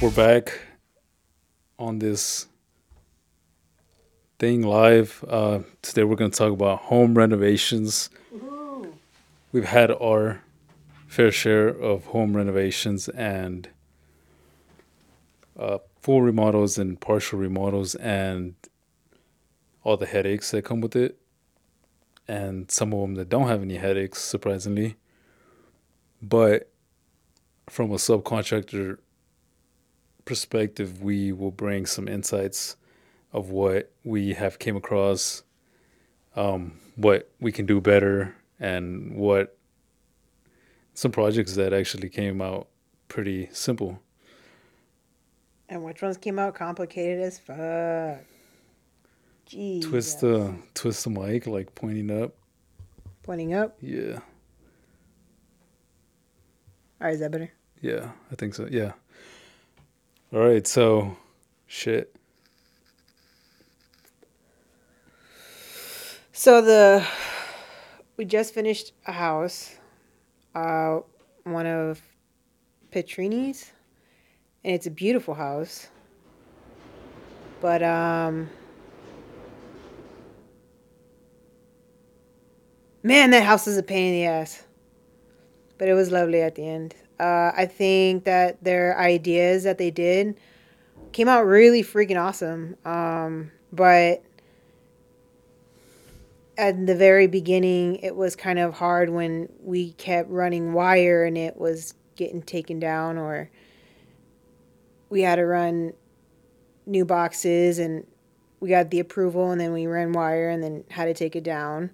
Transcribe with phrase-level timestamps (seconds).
[0.00, 0.60] We're back
[1.76, 2.46] on this
[4.38, 5.24] thing live.
[5.26, 8.08] Uh, today we're going to talk about home renovations.
[9.50, 10.44] We've had our
[11.08, 13.68] fair share of home renovations and
[15.58, 18.54] uh, full remodels and partial remodels and
[19.82, 21.18] all the headaches that come with it.
[22.28, 24.94] And some of them that don't have any headaches, surprisingly.
[26.22, 26.70] But
[27.68, 28.98] from a subcontractor
[30.28, 32.76] perspective, we will bring some insights
[33.32, 35.42] of what we have came across,
[36.36, 39.56] um, what we can do better, and what
[40.92, 42.68] some projects that actually came out
[43.08, 44.02] pretty simple.
[45.70, 48.20] And which ones came out complicated as fuck?
[49.48, 49.82] Jeez.
[49.82, 52.34] Twist the twist the mic like pointing up.
[53.22, 53.78] Pointing up.
[53.80, 54.18] Yeah,
[57.00, 57.50] All right, is that better?
[57.80, 58.68] yeah, I think so.
[58.70, 58.92] Yeah.
[60.30, 61.16] All right, so
[61.66, 62.14] shit.
[66.32, 67.06] So the
[68.18, 69.74] we just finished a house,
[70.54, 70.98] uh,
[71.44, 72.02] one of
[72.90, 73.72] Petrini's,
[74.64, 75.88] and it's a beautiful house.
[77.62, 78.50] But um,
[83.02, 84.62] man, that house is a pain in the ass.
[85.78, 86.94] But it was lovely at the end.
[87.18, 90.38] Uh, I think that their ideas that they did
[91.12, 92.76] came out really freaking awesome.
[92.84, 94.22] Um, but
[96.56, 101.36] at the very beginning, it was kind of hard when we kept running wire and
[101.36, 103.50] it was getting taken down, or
[105.08, 105.92] we had to run
[106.86, 108.06] new boxes and
[108.60, 111.44] we got the approval and then we ran wire and then had to take it
[111.44, 111.90] down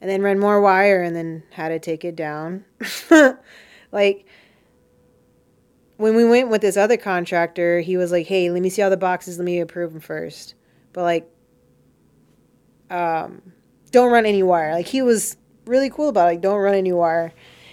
[0.00, 2.64] and then run more wire and then had to take it down.
[3.92, 4.26] like
[5.98, 8.90] when we went with this other contractor, he was like, "Hey, let me see all
[8.90, 9.36] the boxes.
[9.36, 10.54] Let me approve them first.
[10.92, 11.30] But like,
[12.88, 13.42] um,
[13.90, 14.72] don't run any wire.
[14.72, 16.32] Like he was really cool about it.
[16.32, 17.32] Like, don't run any wire.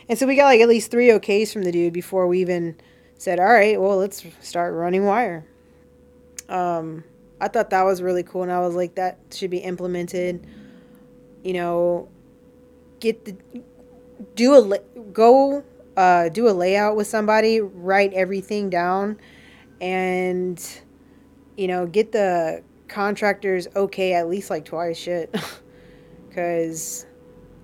[0.09, 2.75] And so we got like at least three OKs from the dude before we even
[3.17, 5.45] said, "All right, well, let's start running wire."
[6.49, 7.03] Um,
[7.39, 10.45] I thought that was really cool, and I was like, that should be implemented.
[11.43, 12.09] You know,
[12.99, 13.35] get the
[14.35, 14.79] do a
[15.13, 15.63] go
[15.97, 19.19] uh, do a layout with somebody, write everything down,
[19.81, 20.63] and
[21.57, 25.35] you know get the contractors okay at least like twice shit,
[26.29, 27.05] because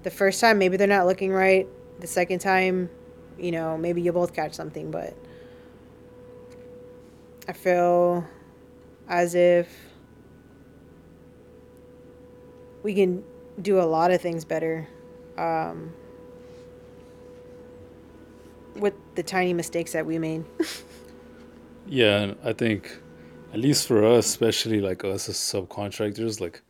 [0.03, 1.67] the first time maybe they're not looking right,
[1.99, 2.89] the second time,
[3.37, 5.15] you know maybe you both catch something, but
[7.47, 8.25] I feel
[9.07, 9.67] as if
[12.83, 13.23] we can
[13.61, 14.87] do a lot of things better.
[15.37, 15.93] Um,
[18.75, 20.43] with the tiny mistakes that we made.
[21.87, 22.97] Yeah, and I think,
[23.53, 26.61] at least for us, especially like us as subcontractors, like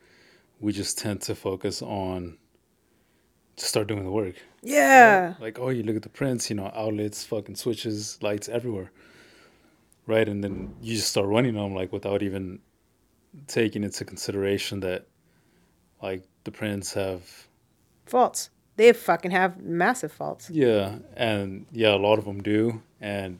[0.58, 2.38] we just tend to focus on
[3.56, 4.34] just start doing the work.
[4.62, 5.34] Yeah.
[5.40, 8.90] Like, oh, you look at the prints, you know, outlets, fucking switches, lights everywhere.
[10.06, 10.28] Right.
[10.28, 12.58] And then you just start running them like without even
[13.46, 15.06] taking into consideration that
[16.02, 17.46] like the prints have,
[18.06, 18.50] Faults.
[18.76, 20.48] They fucking have massive faults.
[20.50, 20.96] yeah.
[21.16, 22.82] And yeah, a lot of them do.
[23.00, 23.38] And,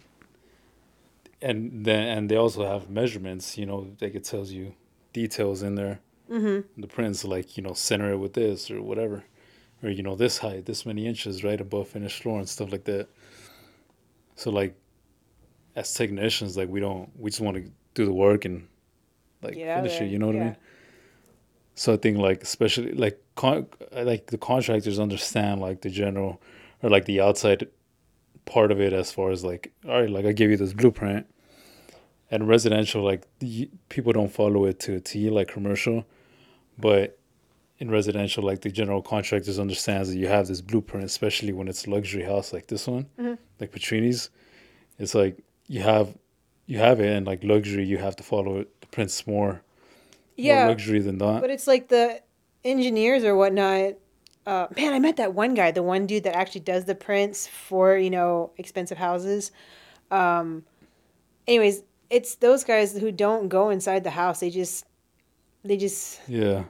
[1.40, 4.74] and then, and they also have measurements, you know, like it tells you
[5.12, 6.00] details in there.
[6.30, 6.80] Mm-hmm.
[6.80, 9.22] the prints like you know center it with this or whatever
[9.82, 12.84] or you know this height this many inches right above finished floor and stuff like
[12.84, 13.06] that
[14.34, 14.74] so like
[15.76, 18.66] as technicians like we don't we just want to do the work and
[19.42, 20.56] like of finish it you know what i mean
[21.74, 26.40] so i think like especially like con- like the contractors understand like the general
[26.82, 27.66] or like the outside
[28.44, 31.26] part of it as far as like all right like i give you this blueprint.
[32.30, 36.06] And residential like the, people don't follow it to a t like commercial.
[36.78, 37.18] But
[37.78, 41.84] in residential like the general contractors understands that you have this blueprint especially when it's
[41.86, 43.36] a luxury house like this one Mhm.
[43.60, 44.30] like petrini's.
[44.98, 45.36] It's like
[45.68, 46.16] you have
[46.66, 49.60] you have it and like luxury you have to follow it the prints more
[50.36, 52.20] more luxury than that But it's like the
[52.64, 53.94] engineers or whatnot.
[54.44, 57.46] Uh, man, I met that one guy, the one dude that actually does the prints
[57.46, 59.52] for, you know, expensive houses.
[60.10, 60.64] Um,
[61.46, 64.40] anyways, it's those guys who don't go inside the house.
[64.40, 64.84] They just,
[65.64, 66.64] they just yeah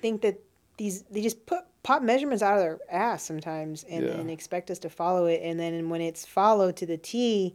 [0.00, 0.40] think that
[0.78, 4.12] these they just put pop measurements out of their ass sometimes and, Yeah.
[4.12, 7.54] and expect us to follow it and then when it's followed to the T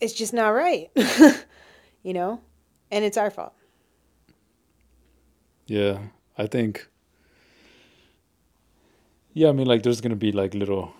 [0.00, 0.90] it's just not right.
[2.02, 2.40] you know?
[2.90, 3.54] And it's our fault.
[5.66, 5.98] Yeah,
[6.36, 6.88] I think.
[9.32, 10.92] Yeah, I mean, like, there's gonna be like little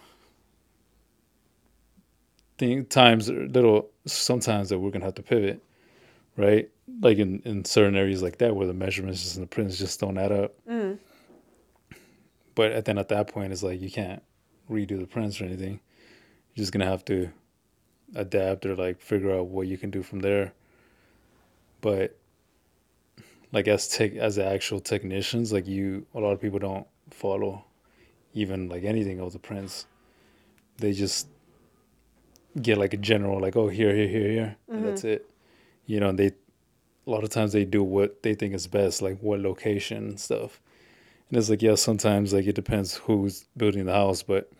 [2.58, 5.62] thing times little sometimes that we're gonna have to pivot,
[6.36, 6.68] right?
[7.00, 10.18] Like in in certain areas like that where the measurements and the prints just don't
[10.18, 10.54] add up.
[10.68, 10.98] Mm.
[12.54, 14.22] But then at that point, it's like you can't
[14.70, 15.80] redo the prints or anything.
[16.54, 17.30] You're just gonna have to
[18.14, 20.52] adapt or like figure out what you can do from there.
[21.80, 22.16] But
[23.52, 27.64] like as tech as the actual technicians, like you, a lot of people don't follow
[28.34, 29.86] even like anything of the prints.
[30.78, 31.28] They just
[32.60, 35.14] get like a general like oh here here here here and that's mm-hmm.
[35.14, 35.30] it.
[35.86, 36.32] You know, and they
[37.06, 40.20] a lot of times they do what they think is best, like what location and
[40.20, 40.60] stuff.
[41.28, 44.50] And it's like yeah, sometimes like it depends who's building the house, but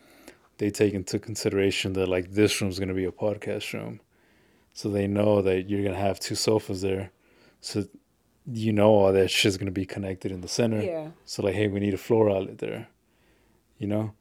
[0.58, 4.00] they take into consideration that like this room's gonna be a podcast room.
[4.72, 7.11] So they know that you're gonna have two sofas there.
[7.61, 7.84] So
[8.46, 10.82] you know all that shit's gonna be connected in the center.
[10.82, 11.08] Yeah.
[11.25, 12.88] So like, hey, we need a floor outlet there,
[13.78, 14.14] you know,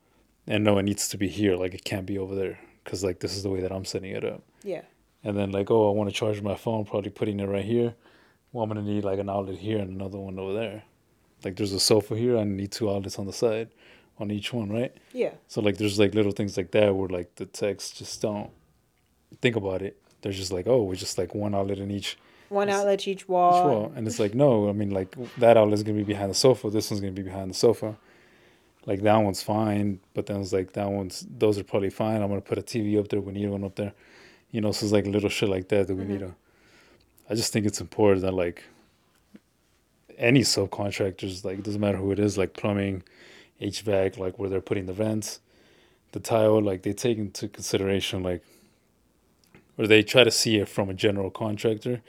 [0.48, 1.56] and no, it needs to be here.
[1.56, 4.12] Like it can't be over there because like this is the way that I'm setting
[4.12, 4.44] it up.
[4.64, 4.82] Yeah.
[5.24, 7.94] And then like, oh, I want to charge my phone, probably putting it right here.
[8.52, 10.84] Well, I'm gonna need like an outlet here and another one over there.
[11.44, 13.70] Like there's a sofa here, I need two outlets on the side,
[14.18, 14.94] on each one, right?
[15.14, 15.32] Yeah.
[15.48, 18.50] So like there's like little things like that where like the techs just don't
[19.42, 20.02] think about it.
[20.22, 22.18] They're just like, oh, we're just like one outlet in each
[22.50, 23.68] One outlet each each wall.
[23.68, 23.94] wall.
[23.96, 26.70] And it's like, no, I mean, like that outlet's gonna be behind the sofa.
[26.70, 27.96] This one's gonna be behind the sofa.
[28.86, 32.22] Like that one's fine, but then it's like that one's those are probably fine.
[32.22, 33.22] I'm gonna put a TV up there.
[33.22, 33.94] We need one up there.
[34.52, 36.30] You know, so it's like little shit like that that we need mm-hmm.
[36.30, 36.36] to.
[37.30, 38.64] I just think it's important that like
[40.18, 43.04] any subcontractors, like it doesn't matter who it is, like plumbing,
[43.62, 45.40] HVAC, like where they're putting the vents,
[46.12, 48.44] the tile, like they take into consideration like,
[49.80, 52.02] or they try to see it from a general contractor,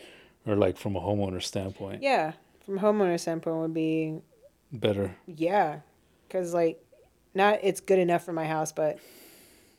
[0.44, 2.02] or like from a homeowner standpoint.
[2.02, 2.32] Yeah.
[2.66, 4.20] From a homeowner standpoint would be
[4.72, 5.16] Better.
[5.26, 5.78] yeah,
[6.26, 6.84] because like,
[7.32, 8.98] not it's good enough for my house, but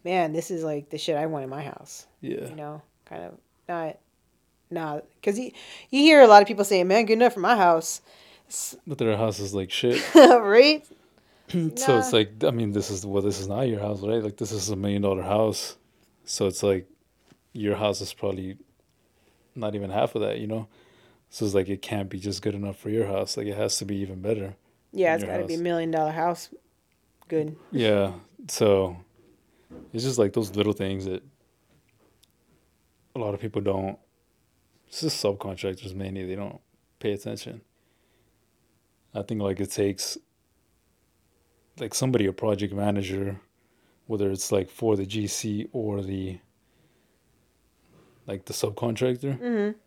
[0.05, 2.07] man, this is like the shit I want in my house.
[2.21, 2.47] Yeah.
[2.47, 3.97] You know, kind of not,
[4.69, 5.51] not because you
[5.89, 8.01] you hear a lot of people saying, "Man, good enough for my house,"
[8.87, 10.01] But their house is like shit.
[10.15, 10.85] right?
[11.75, 14.23] So it's like I mean, this is well, this is not your house, right?
[14.23, 15.75] Like this is a million dollar house.
[16.23, 16.87] So it's like
[17.53, 18.57] your house is probably
[19.55, 20.67] not even half of that, you know.
[21.29, 23.37] So it's like it can't be just good enough for your house.
[23.37, 24.55] Like it has to be even better.
[24.91, 26.49] Yeah, it's got to be a million dollar house.
[27.29, 27.55] Good.
[27.71, 28.11] Yeah.
[28.49, 28.97] So
[29.93, 31.23] it's just like those little things that
[33.15, 33.97] a lot of people don't.
[34.87, 36.25] It's just subcontractors mainly.
[36.25, 36.59] They don't
[36.99, 37.61] pay attention.
[39.13, 40.17] I think like it takes
[41.79, 43.39] like somebody, a project manager,
[44.07, 46.39] whether it's like for the GC or the
[48.31, 49.77] like the subcontractor, Mm-hmm.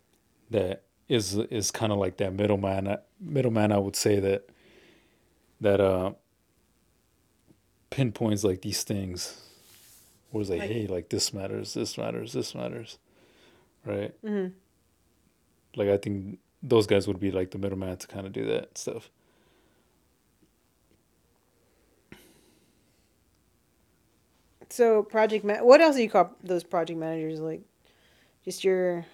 [0.51, 2.97] that is is kind of like that middleman.
[3.21, 4.41] Middleman, I would say that
[5.61, 6.13] that uh
[7.91, 9.41] pinpoints like these things.
[10.31, 12.99] Where it's like, Like- hey, like this matters, this matters, this matters,
[13.87, 14.13] right?
[14.25, 14.53] Mm-hmm.
[15.77, 18.77] Like I think those guys would be like the middleman to kind of do that
[18.77, 19.11] stuff.
[24.71, 27.41] So project ma- what else do you call those project managers?
[27.41, 27.63] Like,
[28.45, 29.07] just your,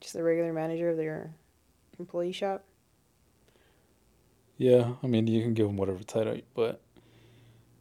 [0.00, 1.30] just the regular manager of your
[1.98, 2.64] employee shop.
[4.56, 6.80] Yeah, I mean you can give them whatever title, but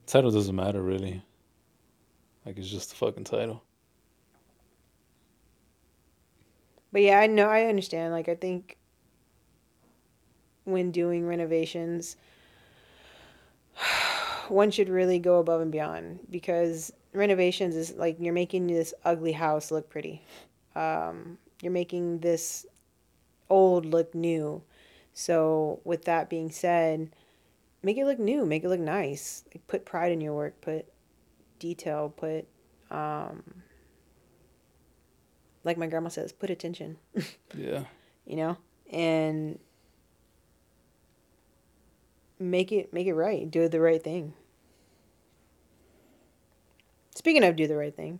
[0.05, 1.23] title doesn't matter really.
[2.45, 3.63] Like it's just the fucking title.
[6.91, 8.13] But yeah, I know I understand.
[8.13, 8.77] Like I think
[10.63, 12.15] when doing renovations,
[14.47, 19.33] one should really go above and beyond because renovations is like you're making this ugly
[19.33, 20.23] house look pretty.
[20.75, 22.65] Um, you're making this
[23.49, 24.61] old look new.
[25.13, 27.09] So with that being said,
[27.81, 29.43] make it look new, make it look nice.
[29.53, 30.85] Like put pride in your work, put
[31.59, 32.47] detail, put
[32.91, 33.43] um
[35.63, 36.97] like my grandma says, put attention
[37.53, 37.83] Yeah.
[38.25, 38.57] you know
[38.89, 39.59] and
[42.39, 44.33] make it make it right do the right thing
[47.17, 48.19] speaking of do the right thing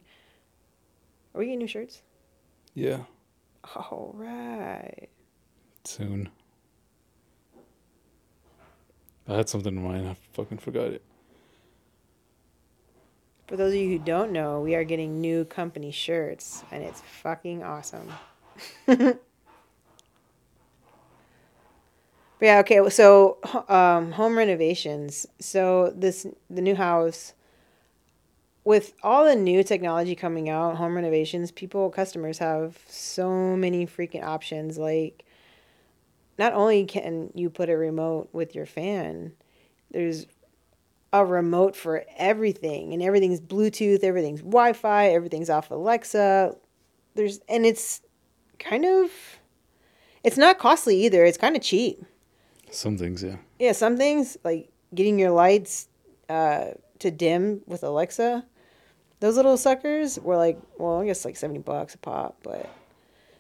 [1.36, 2.02] are we getting new shirts
[2.74, 3.02] Yeah.
[3.76, 5.10] all right
[5.84, 6.30] Soon.
[9.30, 10.08] I had something in mind.
[10.08, 11.02] I fucking forgot it.
[13.48, 17.02] for those of you who don't know we are getting new company shirts and it's
[17.22, 18.10] fucking awesome
[22.40, 22.88] But yeah, okay.
[22.90, 25.26] So, um, home renovations.
[25.40, 27.34] So this the new house
[28.68, 34.22] with all the new technology coming out, home renovations, people customers have so many freaking
[34.22, 34.78] options.
[34.78, 35.24] Like,
[36.38, 39.32] not only can you put a remote with your fan,
[39.92, 40.26] there's
[41.14, 46.54] a remote for everything, and everything's Bluetooth, everything's Wi-Fi, everything's off Alexa.
[47.16, 48.02] There's and it's
[48.60, 49.10] kind of
[50.26, 51.24] it's not costly either.
[51.24, 52.04] It's kind of cheap.
[52.70, 53.38] Some things, yeah.
[53.60, 55.88] Yeah, some things like getting your lights
[56.28, 58.44] uh, to dim with Alexa.
[59.20, 62.70] Those little suckers were like, well, I guess like seventy bucks a pop, but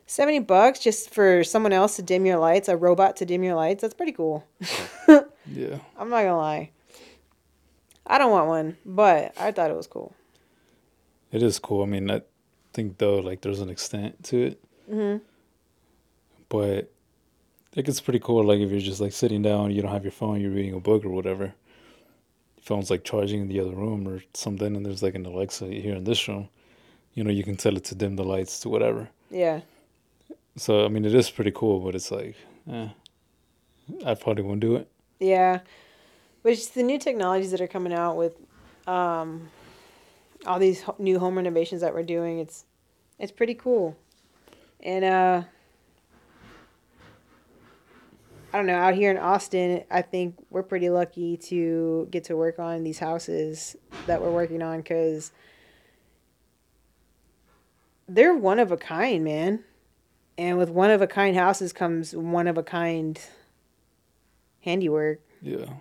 [0.07, 3.55] seventy bucks just for someone else to dim your lights, a robot to dim your
[3.55, 3.81] lights.
[3.81, 4.43] That's pretty cool.
[5.49, 5.79] Yeah.
[5.97, 6.71] I'm not gonna lie.
[8.05, 10.13] I don't want one, but I thought it was cool.
[11.31, 11.83] It is cool.
[11.83, 12.21] I mean, I
[12.73, 14.59] think though, like, there's an extent to it.
[14.89, 15.17] hmm
[16.49, 16.91] But
[17.71, 18.43] I think it's pretty cool.
[18.43, 20.81] Like, if you're just like sitting down, you don't have your phone, you're reading a
[20.81, 21.53] book or whatever.
[22.67, 25.95] Phone's like charging in the other room or something, and there's like an Alexa here
[25.95, 26.49] in this room.
[27.13, 29.07] You know, you can tell it to dim the lights to whatever.
[29.31, 29.61] Yeah.
[30.57, 32.35] So I mean, it is pretty cool, but it's like,
[32.69, 32.89] eh,
[34.05, 34.89] I probably won't do it.
[35.21, 35.61] Yeah,
[36.43, 38.33] but it's the new technologies that are coming out with
[38.85, 39.49] um,
[40.45, 42.39] all these ho- new home renovations that we're doing.
[42.39, 42.65] It's
[43.17, 43.95] it's pretty cool,
[44.81, 45.43] and uh,
[48.57, 48.75] I don't know.
[48.79, 52.97] Out here in Austin, I think we're pretty lucky to get to work on these
[52.97, 53.75] houses
[54.07, 55.31] that we're working on because
[58.07, 59.63] they're one of a kind, man.
[60.39, 63.21] And with one of a kind houses comes one of a kind
[64.61, 65.73] handiwork Yeah.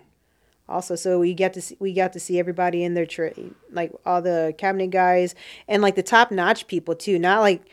[0.69, 3.91] also so we get to see, we got to see everybody in their trade like
[4.05, 5.33] all the cabinet guys
[5.67, 7.67] and like the top notch people too not like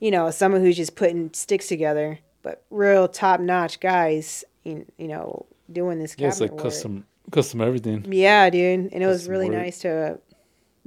[0.00, 5.08] you know someone who's just putting sticks together but real top notch guys you, you
[5.08, 6.62] know doing this Yeah, it's like work.
[6.62, 8.04] custom, custom everything.
[8.12, 9.58] yeah dude and it was really work.
[9.58, 10.18] nice to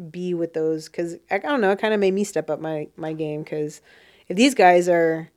[0.09, 2.59] be with those because I, I don't know it kind of made me step up
[2.59, 3.81] my my game because
[4.27, 5.29] if these guys are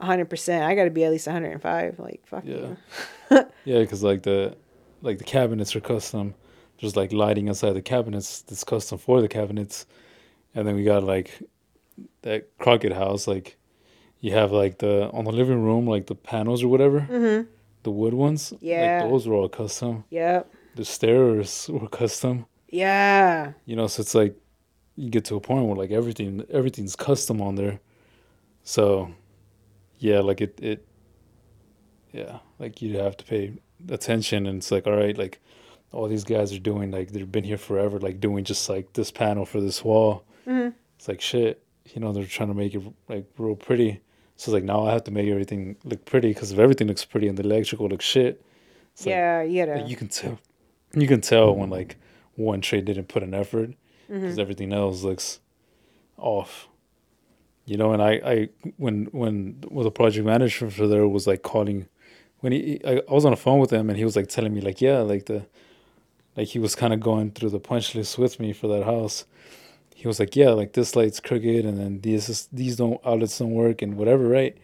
[0.00, 2.54] 100% i got to be at least 105 like fuck Yeah.
[2.56, 2.76] you
[3.64, 4.56] Yeah, because like the
[5.02, 6.34] like the cabinets are custom.
[6.80, 9.86] There's like lighting inside the cabinets that's custom for the cabinets,
[10.54, 11.30] and then we got like
[12.22, 13.26] that Crockett house.
[13.26, 13.56] Like
[14.20, 17.48] you have like the on the living room like the panels or whatever, mm-hmm
[17.84, 18.52] the wood ones.
[18.60, 19.00] Yeah.
[19.02, 20.04] like those were all custom.
[20.10, 22.46] yep The stairs were custom.
[22.68, 24.34] yeah You know, so it's like
[24.96, 27.80] you get to a point where like everything everything's custom on there.
[28.62, 29.10] So
[29.98, 30.86] yeah, like it it
[32.12, 33.52] yeah, like you have to pay
[33.88, 35.40] attention and it's like all right, like
[35.92, 39.10] all these guys are doing like they've been here forever, like doing just like this
[39.10, 40.24] panel for this wall.
[40.46, 40.74] Mhm.
[40.96, 41.62] It's like shit,
[41.92, 44.00] you know, they're trying to make it like real pretty.
[44.36, 47.04] So it's like now I have to make everything look pretty because if everything looks
[47.04, 48.44] pretty and the electrical looks shit,
[48.92, 49.80] it's like, yeah, you gotta.
[49.80, 50.38] like, you can tell
[50.94, 51.96] you can tell when like
[52.36, 53.70] one trade didn't put an effort
[54.08, 54.40] because Mhm.
[54.40, 55.40] everything else looks
[56.16, 56.68] off
[57.66, 61.42] you know and i i when when well, the project manager for there was like
[61.42, 61.86] calling
[62.40, 64.54] when he I, I was on the phone with him and he was like telling
[64.54, 65.46] me like yeah like the
[66.36, 69.24] like he was kind of going through the punch list with me for that house
[70.04, 73.38] he was like yeah like this light's crooked and then these is, these don't outlets
[73.38, 74.54] don't work and whatever right?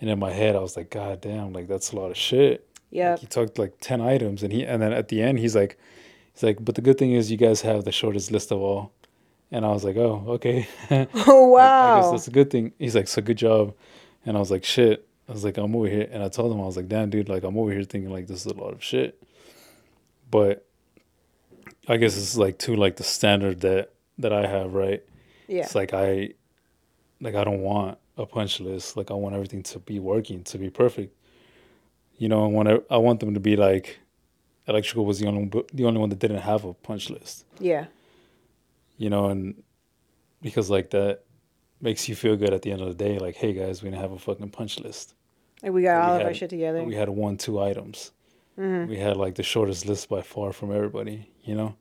[0.00, 2.66] And in my head i was like god damn like that's a lot of shit.
[2.90, 5.54] Yeah, like he talked like 10 items and he and then at the end he's
[5.54, 5.78] like
[6.34, 8.90] he's like but the good thing is you guys have the shortest list of all.
[9.52, 10.66] And i was like oh okay.
[10.90, 12.10] Oh Like, i guess wow.
[12.10, 12.72] that's a good thing.
[12.76, 13.72] He's like so good job.
[14.26, 15.06] And i was like shit.
[15.28, 17.28] I was like i'm over here and i told him i was like damn dude
[17.28, 19.22] like i'm over here thinking like this is a lot of shit.
[20.32, 20.66] But
[21.86, 25.02] i guess it's like to like the standard that that i have right?
[25.48, 25.62] Yeah.
[25.64, 26.30] it's like i
[27.20, 28.96] like i don't want a punch list.
[28.96, 31.14] Like i want everything to be working to be perfect.
[32.18, 33.98] You know i want i want them to be like
[34.68, 37.44] electrical was the only bu- the only one that didn't have a punch list.
[37.58, 37.86] Yeah.
[38.98, 39.62] you know and
[40.42, 41.24] because like that
[41.80, 43.18] makes you feel good at the end of the day.
[43.18, 45.14] Like hey guys we didn't have a fucking punch list.
[45.62, 46.82] Like we got all of our shit together.
[46.84, 48.12] we had one two items.
[48.56, 51.74] Hmm we had like the shortest list by far from everybody you know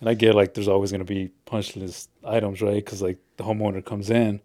[0.00, 2.84] and i get like there's always going to be punch list items right?
[2.84, 4.40] Because like the homeowner comes in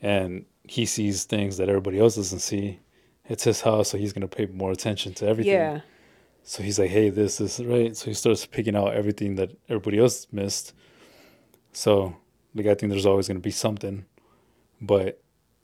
[0.00, 2.78] and he sees things that everybody else doesn't see.
[3.28, 5.52] It's his house so he's going to pay more attention to everything.
[5.52, 5.80] Yeah.
[6.42, 7.96] so he's like hey this is right?
[7.96, 10.74] So he starts picking out everything that everybody else missed.
[11.72, 12.16] So
[12.54, 14.04] like i think there's always going to be something.
[14.80, 15.20] But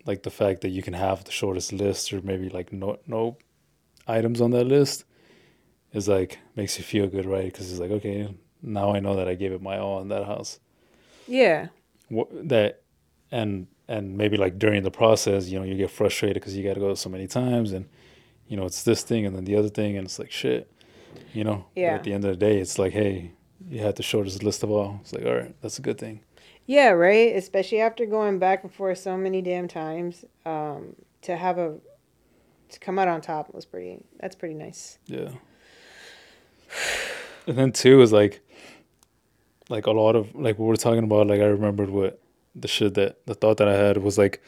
[0.06, 3.36] like the fact that you can have the shortest list or maybe like no no
[4.06, 5.04] items on that list
[5.92, 7.46] is like makes you feel good right?
[7.46, 8.28] Because it's like okay
[8.62, 10.58] now i know that i gave it my all in that house
[11.26, 11.68] Yeah.
[12.10, 12.82] Wha- that
[13.30, 16.74] and and maybe like during the process you know you get frustrated because you got
[16.74, 17.86] to go so many times and
[18.48, 20.70] you know it's this thing and then the other thing and it's like shit
[21.32, 21.94] you know But Yeah.
[21.94, 23.32] at the end of the day it's like hey
[23.68, 26.20] you had the shortest list of all it's like all right that's a good thing
[26.66, 27.34] Yeah, right.
[27.34, 31.78] Especially after going back and forth so many damn times, um, to have a
[32.72, 34.04] to come out on top was pretty.
[34.20, 34.98] That's pretty nice.
[35.06, 35.30] yeah
[37.46, 38.40] and then two is like
[39.68, 42.20] like a lot of like what we're talking about like i remembered what
[42.54, 44.42] the shit that the thought that i had was like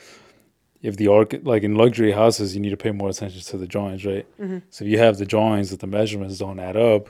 [0.83, 3.67] if the arc like in luxury houses you need to pay more attention to the
[3.67, 4.27] drawings right?
[4.71, 7.09] So if you have the drawings that the measurements don't add up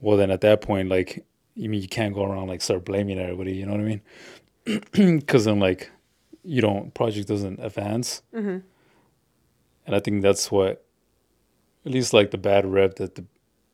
[0.00, 3.18] well then at that point like you mean you can't go around like start blaming
[3.18, 4.00] everybody you know what i mean?
[5.20, 5.90] Because then like
[6.44, 8.22] you don't project doesn't advance.
[8.34, 8.58] Mm-hmm.
[9.86, 10.84] and i think that's what
[11.86, 13.24] at least like the bad rep that the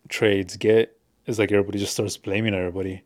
[0.08, 3.02] trades get is like everybody just starts blaming everybody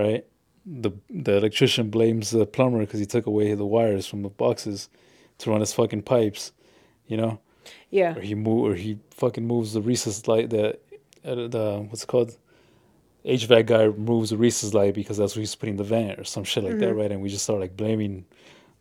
[0.00, 0.24] right
[0.66, 4.88] the the electrician blames the plumber because he took away the wires from the boxes
[5.38, 6.52] to run his fucking pipes
[7.06, 7.32] you know
[7.90, 8.12] Yeah.
[8.16, 10.64] or he move or he fucking moves the recess light the
[11.24, 12.36] uh, the what's it called
[13.24, 16.42] HVAC guy moves the recess light because that's where he's putting the vent or some
[16.44, 17.12] shit like that, right?
[17.12, 18.24] And we just start like blaming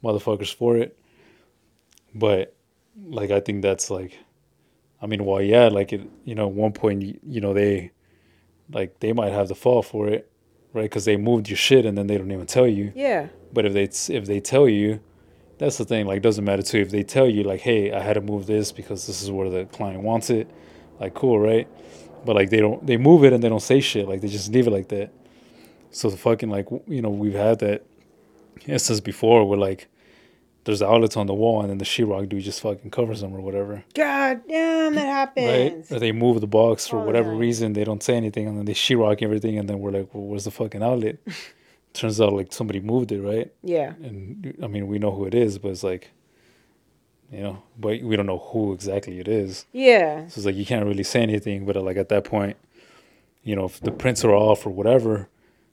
[0.02, 0.98] motherfuckers for it.
[2.16, 2.56] But
[3.06, 4.18] like I think that's like,
[5.02, 7.92] I mean, well, yeah, like it, you know, at one point, you, you know, they
[8.72, 10.32] like they might have the fall for it,
[10.74, 10.84] right?
[10.84, 12.92] Because they moved your shit and then they don't even tell you.
[12.96, 13.28] Yeah.
[13.52, 15.00] But if they if they tell you,
[15.58, 16.06] that's the thing.
[16.06, 16.80] Like, doesn't matter too.
[16.80, 19.50] If they tell you, like, hey, I had to move this because this is where
[19.50, 20.50] the client wants it,
[21.00, 21.68] like, cool, right?
[22.26, 22.86] But like, they don't.
[22.86, 24.08] They move it and they don't say shit.
[24.08, 25.12] Like, they just leave it like that.
[25.92, 27.84] So the fucking like, you know, we've had that
[28.66, 29.89] instance before where like,
[30.70, 33.36] there's the outlets on the wall and then the sheetrock dude just fucking covers them
[33.36, 35.08] or whatever, God damn, that right?
[35.08, 35.92] happens.
[35.92, 37.74] Or they move the box for the whatever reason.
[37.74, 40.44] They don't say anything and then they sheetrock everything and then we're like, well, where's
[40.44, 41.18] the fucking outlet?
[41.94, 43.52] Turns out like somebody moved it, right?
[43.64, 43.94] Yeah.
[44.04, 46.12] and I mean we know who it is, but it's like,
[47.32, 49.66] you know, but we don't know who exactly it is.
[49.72, 50.28] Yeah.
[50.28, 51.66] So it's like you can't really say anything.
[51.66, 52.58] But uh, like at that point,
[53.44, 55.30] you know, if the prints are off or whatever,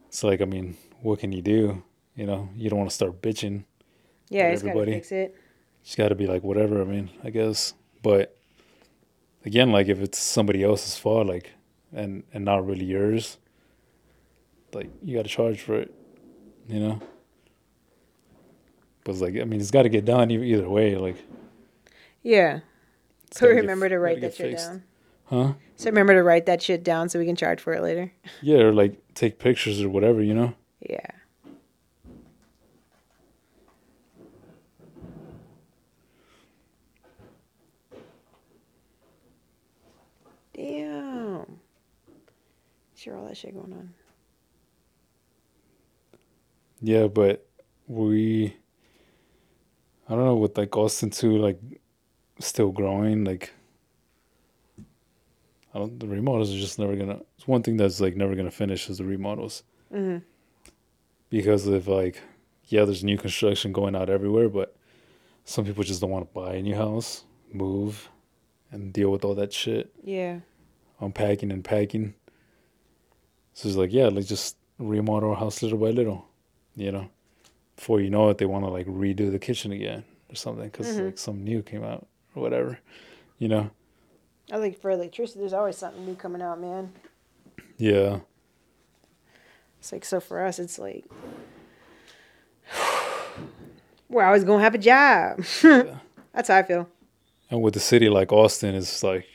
[0.08, 1.82] it's like I mean, what can you do?
[2.14, 3.64] You know, you don't want to start bitching.
[4.28, 4.92] Yeah, it's got to everybody.
[4.92, 5.36] fix it.
[5.84, 6.80] Just got to be like whatever.
[6.80, 7.74] I mean, I guess.
[8.02, 8.36] But
[9.44, 11.52] again, like if it's somebody else's fault, like
[11.92, 13.38] and and not really yours,
[14.72, 15.94] like you got to charge for it.
[16.68, 17.00] You know.
[19.04, 20.96] But it's like I mean, it's got to get done either way.
[20.96, 21.16] Like.
[22.22, 22.60] Yeah.
[23.32, 24.66] So gotta get- remember to write that shit fixed.
[24.66, 24.82] down.
[25.26, 25.52] Huh?
[25.76, 28.12] So remember to write that shit down so we can charge for it later.
[28.42, 30.54] Yeah, or like take pictures or whatever, you know?
[30.80, 31.06] Yeah.
[40.56, 41.58] Damn.
[42.96, 43.92] Sure, all that shit going on.
[46.80, 47.46] Yeah, but
[47.86, 48.56] we
[50.08, 51.60] I don't know with like Austin too, like
[52.38, 53.52] still growing, like
[55.74, 58.50] I don't the remodels are just never gonna it's one thing that's like never gonna
[58.50, 59.62] finish is the remodels.
[59.92, 60.24] Mm-hmm.
[61.28, 62.22] Because of like
[62.64, 64.74] yeah, there's new construction going out everywhere, but
[65.44, 68.08] some people just don't want to buy a new house, move,
[68.72, 69.92] and deal with all that shit.
[70.02, 70.40] Yeah.
[71.00, 72.14] unpacking and packing.
[73.54, 76.26] So it's like, yeah, like just remodel our house little by little,
[76.74, 77.08] you know.
[77.76, 80.86] Before you know it, they want to like redo the kitchen again or something because
[80.88, 81.04] Mhm.
[81.06, 82.78] like some new came out or whatever,
[83.38, 83.70] you know.
[84.50, 86.92] I think for electricity, there's always something new coming out, man.
[87.78, 88.20] Yeah,
[89.78, 91.04] It's like, so for us, it's like,
[94.08, 95.44] we're always going to have a job.
[95.62, 95.98] Yeah.
[96.32, 96.88] That's how I feel.
[97.50, 99.26] And with the city like Austin, it's like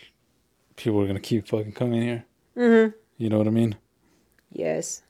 [0.76, 2.26] people are gonna keep fucking coming here.
[2.58, 2.96] Mm-hmm.
[3.18, 3.76] You know what I mean?
[4.52, 5.04] Yes.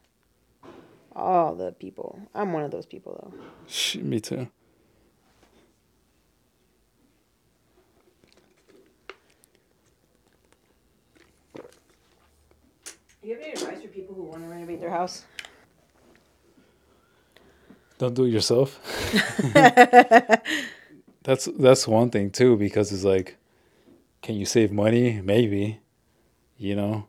[1.15, 2.19] All the people.
[2.33, 3.43] I'm one of those people, though.
[3.67, 4.47] Shit, me too.
[13.21, 15.25] Do you have any advice for people who want to renovate their house?
[17.97, 18.79] Don't do it yourself.
[21.23, 23.37] that's that's one thing too because it's like,
[24.21, 25.21] can you save money?
[25.21, 25.79] Maybe,
[26.57, 27.07] you know.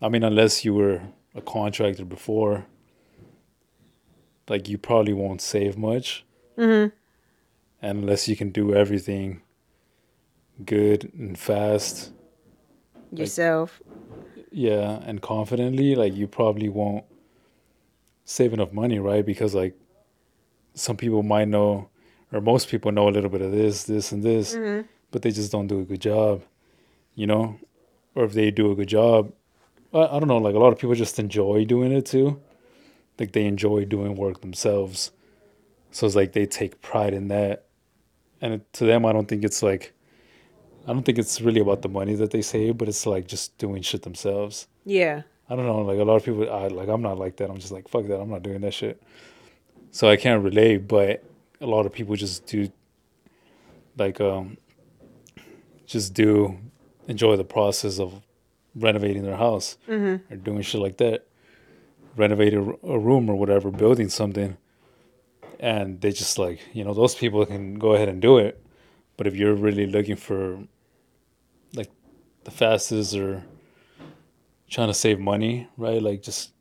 [0.00, 1.00] I mean, unless you were
[1.34, 2.66] a contractor before,
[4.48, 6.24] like you probably won't save much,
[6.58, 6.94] Mm-hmm.
[7.82, 9.42] and unless you can do everything
[10.64, 12.12] good and fast,
[13.12, 13.80] Yourself.
[14.50, 17.04] yeah, and confidently, like you probably won't
[18.24, 19.24] save enough money, right?
[19.24, 19.74] Because like
[20.74, 21.88] some people might know,
[22.32, 24.86] or most people know a little bit of this, this, and this, Mm-hmm.
[25.10, 26.42] but they just don't do a good job,
[27.14, 27.58] you know?
[28.14, 29.32] Or if they do a good job,
[29.92, 32.40] I, I don't know, like a lot of people just enjoy doing it too.
[33.18, 35.10] Like they enjoy doing work themselves.
[35.90, 37.64] So it's like they take pride in that.
[38.40, 39.92] And it, to them, I don't think it's like,
[40.86, 43.56] I don't think it's really about the money that they save, but it's like just
[43.58, 44.68] doing shit themselves.
[44.84, 45.22] Yeah.
[45.48, 45.80] I don't know.
[45.80, 46.88] Like a lot of people, I like.
[46.88, 47.48] I'm not like that.
[47.50, 48.20] I'm just like fuck that.
[48.20, 49.02] I'm not doing that shit.
[49.90, 50.86] So I can't relate.
[50.88, 51.24] But
[51.60, 52.68] a lot of people just do,
[53.96, 54.56] like, um,
[55.86, 56.58] just do
[57.08, 58.22] enjoy the process of
[58.74, 60.32] renovating their house Mm-hmm.
[60.32, 61.26] or doing shit like that,
[62.16, 64.56] renovate a, a room or whatever, building something,
[65.60, 68.62] and they just like you know those people can go ahead and do it,
[69.16, 70.58] but if you're really looking for
[71.74, 71.90] like
[72.44, 73.42] the fastest or
[74.68, 76.02] trying to save money, right?
[76.02, 76.52] Like just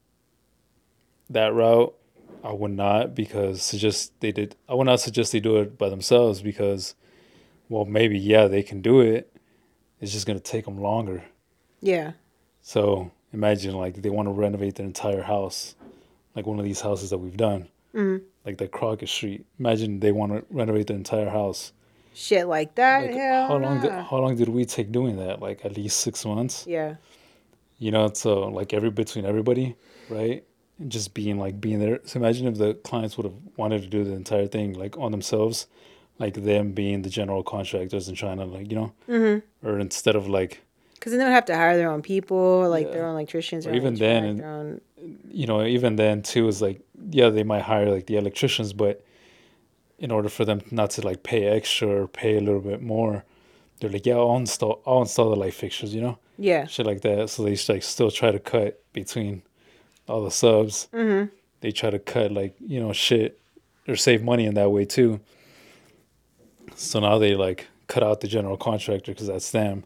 [1.31, 1.93] that route,
[2.45, 4.55] I would not because suggest they did.
[4.69, 6.93] I would not suggest they do it by themselves because,
[7.69, 9.35] well, maybe yeah they can do it.
[9.99, 11.23] It's just gonna take them longer.
[11.81, 12.11] Yeah.
[12.61, 15.75] So imagine like they want to renovate their entire house,
[16.35, 18.23] like one of these houses that we've done, Mm-hmm.
[18.45, 19.45] like the Crockett Street.
[19.57, 21.71] Imagine they want to renovate their entire house.
[22.13, 23.11] Shit like that.
[23.11, 23.81] Like, how long?
[23.81, 25.41] Did, how long did we take doing that?
[25.41, 26.65] Like at least six months.
[26.67, 26.95] Yeah.
[27.79, 29.75] You know, so like every between everybody,
[30.09, 30.43] right?
[30.79, 31.99] And just being like being there.
[32.03, 35.11] So imagine if the clients would have wanted to do the entire thing like on
[35.11, 35.67] themselves,
[36.19, 39.67] like them being the general contractors and trying to like you know, Mm-hmm.
[39.67, 40.61] or instead of like
[40.95, 42.91] Because then they would have to hire their own people, like Yeah.
[42.93, 44.81] their own electricians, Or even then, and- own-
[45.31, 49.03] you know, even then too is like, yeah, they might hire like the electricians, but
[49.99, 53.23] in order for them not to like pay extra or pay a little bit more,
[53.79, 56.65] they're like, yeah, I'll install, I'll install the light fixtures, you know, yeah.
[56.65, 57.29] shit like that.
[57.29, 59.43] So they just like still try to cut between
[60.07, 60.87] all the subs.
[60.93, 61.33] Mm-hmm.
[61.61, 63.39] They try to cut like you know shit
[63.87, 65.19] or save money in that way too.
[66.75, 69.83] So now they like cut out the general contractor because that's them.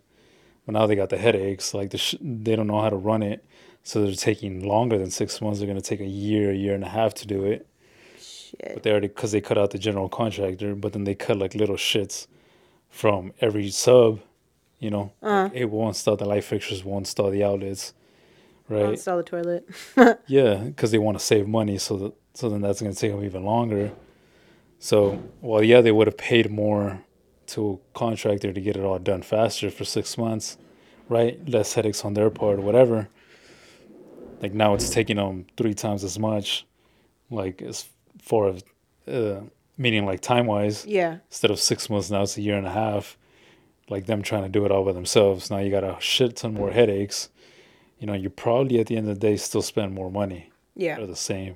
[0.65, 1.73] But now they got the headaches.
[1.73, 3.43] Like the sh- they don't know how to run it,
[3.83, 5.59] so they're taking longer than six months.
[5.59, 7.65] They're gonna take a year, a year and a half to do it.
[8.19, 8.71] Shit.
[8.73, 11.55] But they already because they cut out the general contractor, but then they cut like
[11.55, 12.27] little shits
[12.89, 14.19] from every sub.
[14.79, 15.49] You know, Uh-huh.
[15.53, 17.93] it won't install the light fixtures, won't install the outlets,
[18.69, 18.89] I'll right?
[18.91, 19.67] install the toilet.
[20.27, 23.11] Yeah, because they want to save money, so that so then that's going to take
[23.11, 23.91] them even longer.
[24.79, 27.03] So, well, yeah, they would have paid more
[27.47, 30.57] to a contractor to get it all done faster for six months,
[31.09, 31.37] right?
[31.49, 33.09] Less headaches on their part, whatever.
[34.41, 36.65] Like now, it's taking them three times as much,
[37.29, 37.87] like as
[38.21, 38.63] far as
[39.11, 39.41] uh,
[39.77, 40.85] meaning like time wise.
[40.85, 41.17] yeah.
[41.29, 43.17] Instead of six months, now it's a year and a half.
[43.89, 45.49] Like them trying to do it all by themselves.
[45.49, 47.29] Now you got a shit ton more headaches.
[47.99, 50.99] You know, you probably at the end of the day still spend more money Yeah.
[50.99, 51.55] are the same.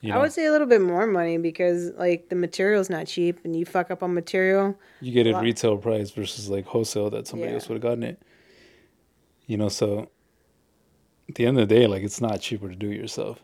[0.00, 3.38] You I would say a little bit more money because like the material's not cheap
[3.44, 4.78] and you fuck up on material.
[5.00, 7.54] you get it retail price versus like wholesale that somebody Yeah.
[7.56, 8.22] else would have gotten it.
[9.46, 10.08] You know, so
[11.28, 13.42] at the end of the day, like it's not cheaper to do it yourself.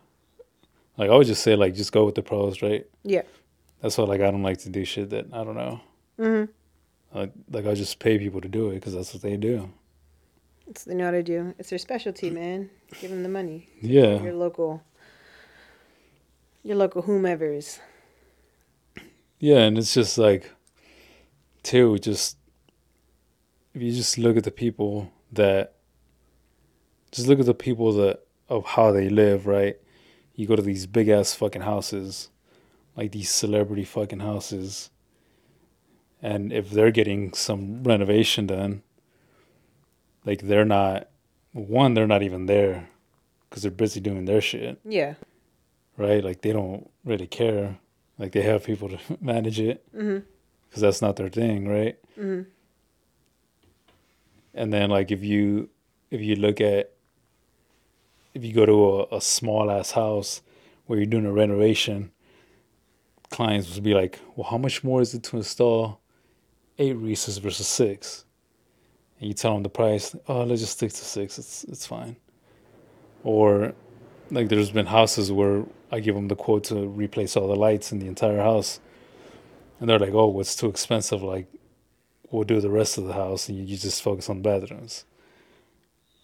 [0.99, 2.87] Like I would just say, like just go with the pros, right?
[3.05, 3.23] Yeah.
[3.81, 5.81] That's why like I don't like to do shit that I don't know.
[6.19, 7.19] Mm-hmm.
[7.19, 9.71] Like like I just pay people to do it because that's what they do.
[10.71, 11.53] It's they know how to do.
[11.59, 12.71] It's their specialty, man.
[13.01, 13.69] Give them the money.
[13.83, 14.83] Yeah, Your local.
[16.63, 17.81] Your local whomever's.
[19.41, 20.49] yeah, and it's just like,
[21.65, 22.37] too, just
[23.75, 25.75] if you just look at the people that,
[27.11, 29.77] just look at the people that of how they live, right?
[30.37, 32.29] You go to these big ass fucking houses,
[32.97, 34.91] like these celebrity fucking houses,
[36.23, 38.83] and if they're getting some renovation done,
[40.25, 41.09] like they're not,
[41.53, 42.89] one, they're not even there,
[43.49, 45.15] because they're busy doing their shit Yeah.
[45.97, 46.23] right?
[46.23, 47.79] Like they don't really care.
[48.19, 50.19] Like they have people to manage it Mm-hmm.
[50.69, 51.99] because that's not their thing, right?
[52.19, 52.49] Mm-hmm.
[54.55, 55.69] And then like if you
[56.11, 56.93] if you look at
[58.35, 60.43] if you go to a, a small ass house
[60.87, 62.11] where you're doing a renovation,
[63.31, 66.01] clients would be like, "Well, how much more is it to install
[66.79, 68.25] eight recess versus six?
[69.21, 70.17] And you tell them the price.
[70.29, 71.39] Oh, let's just stick to six.
[71.39, 72.17] It's it's fine.
[73.23, 73.75] Or
[74.31, 77.93] like there's been houses where I give them the quote to replace all the lights
[77.93, 78.81] in the entire house,
[79.79, 81.23] and they're like, "Oh, what's too expensive?
[81.23, 81.47] Like,
[82.31, 85.05] we'll do the rest of the house, and you, you just focus on bathrooms."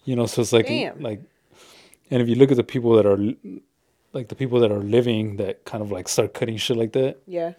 [0.05, 0.99] You know, so it's like Damn.
[1.01, 1.21] like,
[2.09, 3.19] and if you look at the people that are
[4.13, 7.17] like the people that are living that kind of like start cutting shit like that
[7.27, 7.51] Yeah.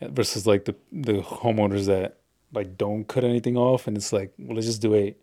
[0.00, 2.16] versus like the the homeowners that
[2.52, 5.16] like don't cut anything off, and it's like, well, let's just do eight,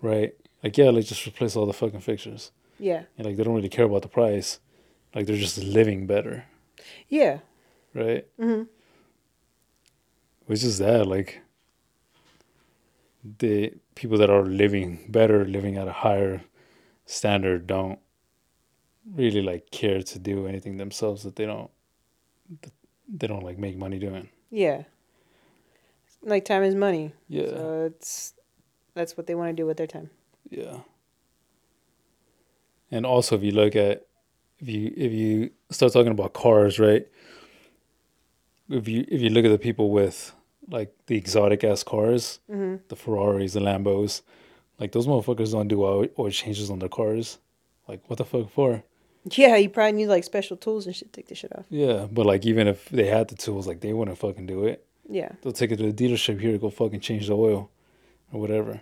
[0.00, 0.34] right?
[0.62, 2.50] Like, yeah, let's just replace all the fucking fixtures.
[2.78, 3.02] Yeah.
[3.18, 4.60] And like they don't really care about the price.
[5.14, 6.44] Like they're just living better,
[7.08, 7.38] Yeah.
[7.94, 8.26] right?
[8.40, 8.64] Mm-hmm.
[10.46, 11.40] Which is that like
[13.38, 16.42] the people that are living better, living at a higher
[17.06, 17.98] standard, don't
[19.14, 21.70] really like care to do anything themselves that they don't
[22.62, 22.72] that
[23.08, 24.28] they don't like make money doing.
[24.50, 24.84] Yeah.
[26.24, 27.12] Like time is money.
[27.28, 28.34] Yeah, So it's
[28.94, 30.10] that's what they want to do with their time.
[30.50, 30.78] yeah.
[32.90, 34.06] And also, if you look at
[34.60, 37.06] if you if you start talking about cars, right?
[38.68, 40.32] If you if you look at the people with
[40.70, 42.76] like the exotic ass cars, Mm-hmm.
[42.88, 44.22] the Ferraris, the Lambos,
[44.78, 47.38] Like those motherfuckers don't do oil, oil changes on their cars.
[47.88, 48.82] Like what the fuck for?
[49.30, 51.64] Yeah, you probably need like special tools and shit to take the shit off.
[51.70, 54.86] Yeah, but like even if they had the tools, like they wouldn't fucking do it.
[55.08, 55.32] Yeah.
[55.42, 57.70] They'll take it to the dealership here to go fucking change the oil
[58.32, 58.80] or whatever.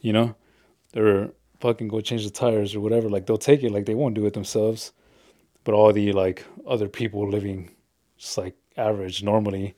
[0.00, 0.34] You know?
[0.96, 3.08] Or fucking go change the tires or whatever.
[3.08, 4.92] Like they'll take it, like they won't do it themselves.
[5.64, 7.70] But all the like other people living
[8.18, 9.74] just like average normally,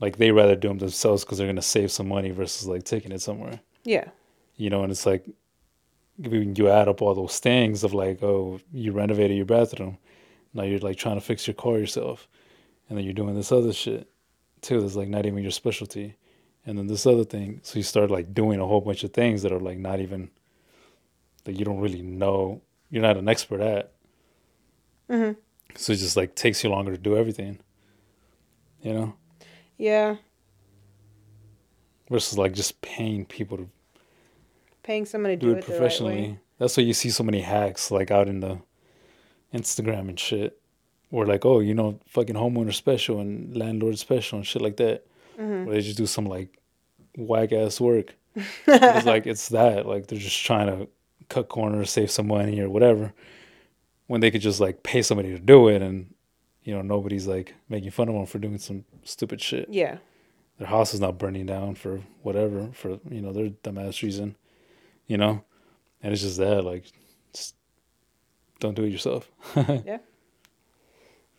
[0.00, 3.12] like they rather do them themselves because they're gonna save some money versus like taking
[3.12, 3.60] it somewhere.
[3.84, 4.08] Yeah.
[4.56, 5.26] You know, and it's like
[6.18, 9.98] when you add up all those things of like, oh, you renovated your bathroom,
[10.54, 12.26] now you're like trying to fix your car yourself,
[12.88, 14.08] and then you're doing this other shit
[14.62, 14.80] too.
[14.80, 16.16] That's like not even your specialty,
[16.64, 17.60] and then this other thing.
[17.62, 20.30] So you start like doing a whole bunch of things that are like not even
[21.44, 22.60] that you don't really know.
[22.90, 23.92] You're not an expert at.
[25.10, 25.32] hmm
[25.74, 27.58] So it just like takes you longer to do everything.
[28.82, 29.14] You know,
[29.78, 30.16] Yeah.
[32.10, 33.68] versus like just paying people to
[34.82, 36.14] Paying someone to do, do, it right professionally.
[36.14, 36.38] way.
[36.58, 38.58] That's why you see so many hacks like out in the
[39.52, 40.60] Instagram and shit.
[41.10, 45.06] Where like, oh, you know, fucking homeowner special and landlord special and shit like that.
[45.38, 45.66] Mm-hmm.
[45.66, 46.58] Where they just do some like
[47.16, 48.14] whack ass work.
[48.66, 49.86] it's like it's that.
[49.86, 50.88] Like they're just trying to
[51.28, 53.12] cut corners, save some money or whatever.
[54.08, 56.14] When they could just like pay somebody to do it and
[56.66, 59.68] you know, nobody's like making fun of them for doing some stupid shit.
[59.70, 59.98] Yeah.
[60.58, 64.36] Their house is not burning down for whatever, for you know, their dumbass reason.
[65.06, 65.44] You know?
[66.02, 66.84] And it's just that, like
[67.32, 67.54] just
[68.58, 69.30] don't do it yourself.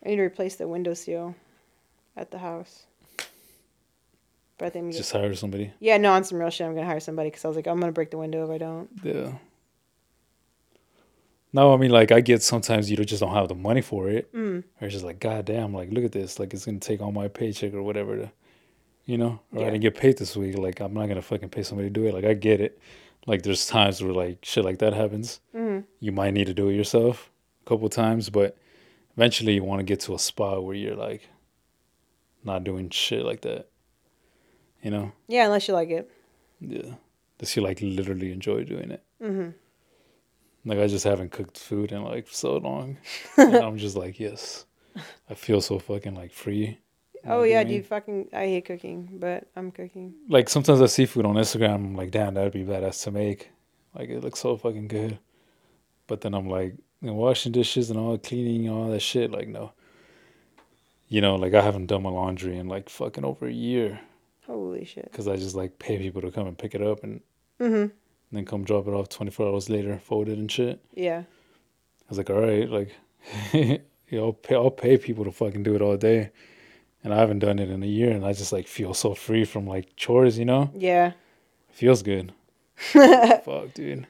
[0.04, 1.34] I need to replace the window seal
[2.16, 2.84] at the house.
[4.58, 5.72] But I think just hire somebody.
[5.78, 7.78] yeah, no, on some real shit, I'm gonna hire somebody because I was like, I'm
[7.78, 8.88] gonna break the window if I don't.
[9.04, 9.32] Yeah.
[11.52, 14.32] No, I mean like I get sometimes you just don't have the money for it.
[14.34, 14.64] Mm.
[14.80, 16.38] Or it's just like, God damn, like look at this.
[16.38, 18.30] Like it's gonna take all my paycheck or whatever to
[19.06, 19.40] you know?
[19.52, 19.70] Or I Yeah.
[19.70, 20.58] didn't get paid this week.
[20.58, 22.14] Like I'm not gonna fucking pay somebody to do it.
[22.14, 22.78] Like I get it.
[23.26, 25.40] Like there's times where like shit like that happens.
[25.54, 25.84] Mm.
[26.00, 27.30] You might need to do it yourself
[27.64, 28.56] a couple times, but
[29.18, 31.28] eventually you wanna get to a spot where you're like
[32.44, 33.66] not doing shit like that.
[34.80, 35.12] You know?
[35.26, 36.08] Yeah, unless you like it.
[36.60, 36.94] Yeah.
[37.38, 39.02] Does you like literally enjoy doing it?
[39.20, 39.48] hmm
[40.64, 42.96] Like I just haven't cooked food in like so long.
[43.36, 44.66] and I'm just like, yes.
[45.28, 46.78] I feel so fucking like free.
[47.26, 50.14] Oh yeah, I mean, dude, fucking, I hate cooking, but I'm cooking.
[50.28, 53.50] Like sometimes I see food on Instagram, I'm like, damn, that'd be badass to make.
[53.96, 55.18] Like it looks so fucking good.
[56.06, 59.48] But then I'm like, know, washing dishes and all cleaning and all that shit, like
[59.48, 59.72] no.
[61.08, 64.00] You know, like I haven't done my laundry in like fucking over a year
[64.46, 65.04] Holy shit.
[65.10, 67.20] because I just like pay people to come and pick it up and
[67.58, 67.86] hmm
[68.30, 70.84] then come drop it off 24 hours later, fold it and shit.
[70.94, 71.20] Yeah.
[71.20, 72.94] I was like, all right, like,
[73.54, 73.80] you
[74.12, 76.30] know, I'll pay, I'll pay people to fucking do it all day.
[77.02, 79.44] And I haven't done it in a year, and I just like feel so free
[79.46, 80.70] from like chores, you know?
[80.74, 81.12] Yeah.
[81.70, 82.32] It feels good.
[82.76, 84.06] fuck, dude.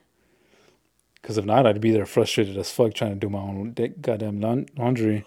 [1.28, 4.40] Because if not, I'd be there frustrated as fuck trying to do my own goddamn
[4.40, 5.26] laun- laundry.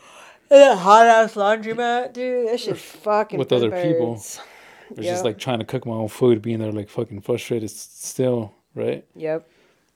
[0.50, 2.48] That hot ass laundromat, dude.
[2.48, 4.20] That shit fucking with other people.
[4.98, 5.12] Or Yeah.
[5.12, 9.06] just like trying to cook my own food, being there like fucking frustrated still, right?
[9.16, 9.48] Yep.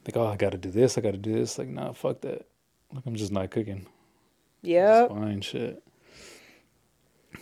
[0.05, 1.57] Like, oh, I gotta do this, I gotta do this.
[1.57, 2.45] Like, nah, fuck that.
[2.93, 3.87] Like, I'm just not cooking.
[4.61, 5.09] Yep.
[5.09, 5.81] Just buying shit.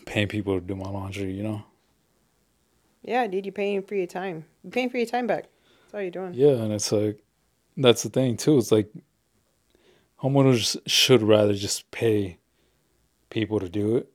[0.06, 1.64] Paying people to do my laundry, you know?
[3.02, 4.46] Yeah, dude, you're paying for your time.
[4.64, 5.48] You're paying for your time back.
[5.82, 6.34] That's all you're doing.
[6.34, 7.20] Yeah, and it's like
[7.78, 8.58] that's the thing too.
[8.58, 8.90] It's like
[10.22, 12.38] homeowners should rather just pay
[13.30, 14.10] people to do it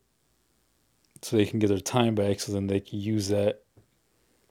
[1.22, 3.62] so they can get their time back so then they can use that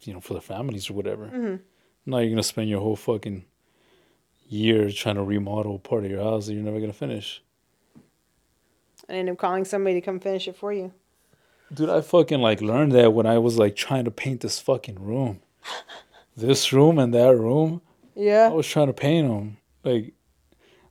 [0.02, 1.28] you know for their families or whatever.
[1.28, 1.56] hmm
[2.06, 3.46] Now you're gonna spend your whole fucking
[4.50, 7.42] year trying to remodel part of your house that you're never gonna finish.
[9.08, 10.92] And end up calling somebody to come finish it for you.
[11.74, 15.04] Dude, I fucking like learned that when I was like trying to paint this fucking
[15.04, 15.42] room.
[16.38, 17.82] this room and that room.
[18.18, 19.58] I was trying to paint them.
[19.84, 20.14] Like,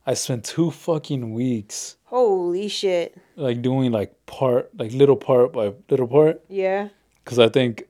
[0.05, 3.17] I spent two fucking weeks Holy shit.
[3.35, 6.41] like doing like part, like little part by little part.
[6.47, 6.89] Yeah.
[7.25, 7.83] Cause I think,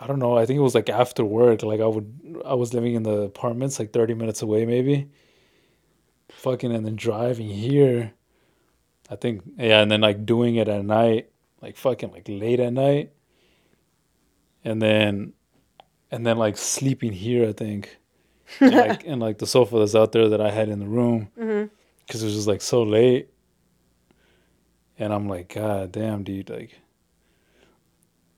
[0.00, 0.38] I don't know.
[0.38, 1.62] I think it was like after work.
[1.62, 5.10] Like I would, I was living in the apartments like thirty minutes away, maybe.
[6.30, 8.12] Fucking and then driving here.
[9.10, 11.28] I think yeah, and then like doing it at night,
[11.60, 13.12] like fucking like late at night.
[14.64, 15.34] And then,
[16.10, 17.46] and then like sleeping here.
[17.46, 17.98] I think.
[18.58, 21.28] And, like and like the sofa that's out there that I had in the room
[21.38, 21.66] mm-hmm.
[22.06, 23.28] because it was just like so late.
[24.98, 26.78] And I'm like, God damn, dude, like.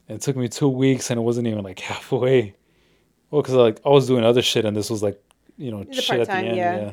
[0.09, 2.55] It took me two weeks, and it wasn't even like halfway.
[3.31, 5.21] Well, because like I was doing other shit, and this was like,
[5.57, 6.75] you know, The shit at the end, yeah.
[6.75, 6.91] yeah.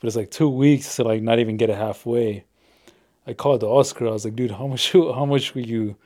[0.00, 2.44] But it's like two weeks to like not even get it halfway.
[3.26, 4.08] I called the Oscar.
[4.08, 4.92] I was like, dude, how much?
[4.92, 5.96] How much will you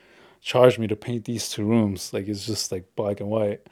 [0.40, 2.12] charge me to paint these two rooms?
[2.12, 3.66] Like it's just like black and white.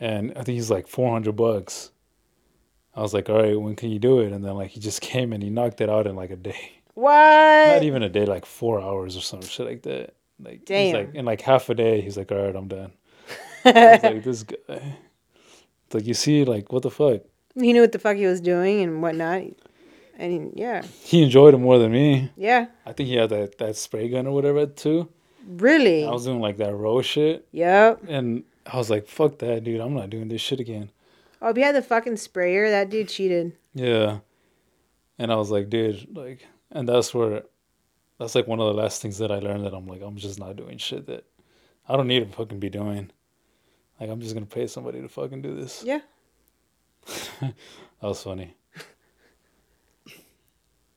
[0.00, 1.90] And I think he's like four hundred bucks.
[2.94, 4.32] I was like, all right, when can you do it?
[4.32, 6.72] And then like he just came and he knocked it out in like a day.
[6.94, 7.12] What?
[7.12, 10.14] Not even a day, like four hours or some shit like that.
[10.42, 10.94] Like he's Damn.
[10.94, 12.92] like in like half a day, he's like, all right, I'm done.
[13.64, 14.56] I was like, this guy.
[15.86, 17.22] It's like you see, like what the fuck?
[17.54, 19.42] he knew what the fuck he was doing and whatnot.
[20.16, 22.30] And yeah, He enjoyed it more than me.
[22.36, 25.08] yeah, I think he had that that spray gun or whatever too.
[25.46, 26.04] really.
[26.04, 28.00] I was doing like that row shit, yep.
[28.08, 29.80] and I was like, fuck that, dude.
[29.80, 30.90] I'm not doing this shit again.
[31.40, 33.52] Oh, if he had the fucking sprayer, that dude cheated.
[33.74, 34.18] Yeah.
[35.18, 37.44] And I was like, dude, like, and that's where,
[38.18, 40.38] that's like one of the last things that I learned that I'm like, I'm just
[40.38, 41.24] not doing shit that
[41.88, 43.10] I don't need to fucking be doing.
[43.98, 45.82] Like, I'm just gonna pay somebody to fucking do this.
[45.84, 46.00] Yeah.
[47.40, 47.54] that
[48.02, 48.54] was funny.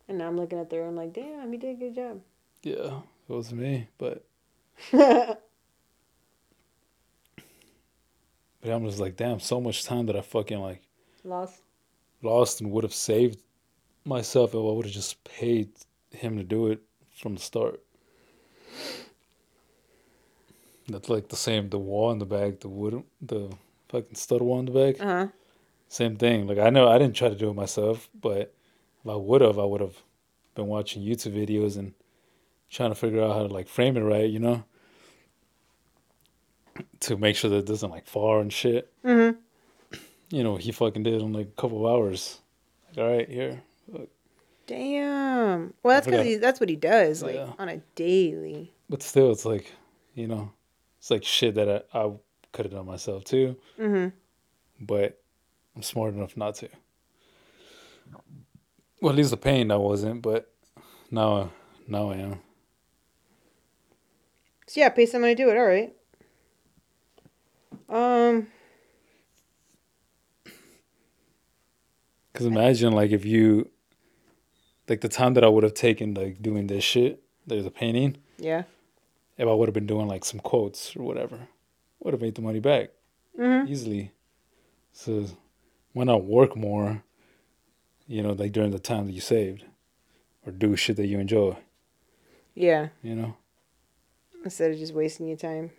[0.07, 0.85] And now I'm looking at there.
[0.85, 2.19] I'm like, damn, he did a good job.
[2.63, 4.25] Yeah, it was me, but
[8.61, 10.81] but I'm just like, damn, so much time that I fucking like
[11.23, 11.61] Lost.
[12.21, 13.39] lost and would have saved
[14.05, 15.69] myself if I would have just paid
[16.11, 16.79] him to do it
[17.13, 17.81] from the start.
[20.87, 21.69] That's like the same.
[21.69, 23.51] The wall in the back, the wood, the
[23.89, 24.99] fucking stud wall in the back.
[25.01, 25.27] Uh huh.
[25.87, 26.47] Same thing.
[26.47, 28.53] Like I know I didn't try to do it myself, but
[29.03, 29.95] if I would have, I would have
[30.55, 31.93] been watching YouTube videos and
[32.69, 34.29] trying to figure out how to like frame it right.
[34.29, 34.63] You know,
[37.01, 38.91] to make sure that it doesn't like fall and shit.
[39.03, 39.37] Mm
[40.29, 42.39] You know, he fucking did in like a couple of hours.
[42.89, 43.61] Like, all right, here.
[43.91, 44.03] hmm.
[44.67, 45.73] Damn.
[45.83, 46.35] Well, that's because he.
[46.35, 47.51] That's what he does, like Yeah.
[47.59, 48.71] on a daily.
[48.89, 49.71] But still, it's like,
[50.15, 50.51] you know,
[50.99, 52.11] it's like shit that I, I
[52.53, 54.11] could have done myself too, Mm
[54.79, 55.21] but
[55.75, 56.69] I'm smart enough not to.
[59.01, 60.51] Well, at least the pain I wasn't, but
[61.09, 61.51] now,
[61.87, 62.39] now I am.
[64.67, 65.57] So yeah, pay someone to do it.
[65.57, 65.93] All right.
[67.91, 68.47] Um.
[72.33, 73.69] Cause imagine like if you,
[74.87, 78.17] like the time that I would have taken like doing this shit, there's a painting.
[78.37, 78.63] Yeah.
[79.37, 81.49] If I would have been doing like some quotes or whatever,
[81.99, 82.89] would have made the money back
[83.37, 83.71] Mm hmm.
[83.71, 84.11] easily.
[84.93, 85.25] So
[85.93, 87.03] why not work more?
[88.07, 89.65] You know, like during the time that you saved,
[90.45, 91.57] or do shit that you enjoy.
[92.55, 92.89] Yeah.
[93.03, 93.37] You know,
[94.43, 95.71] Instead of just wasting your time.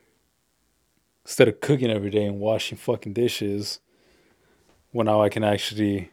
[1.25, 3.81] Instead of cooking every day and washing fucking dishes,
[4.93, 6.11] well now I can actually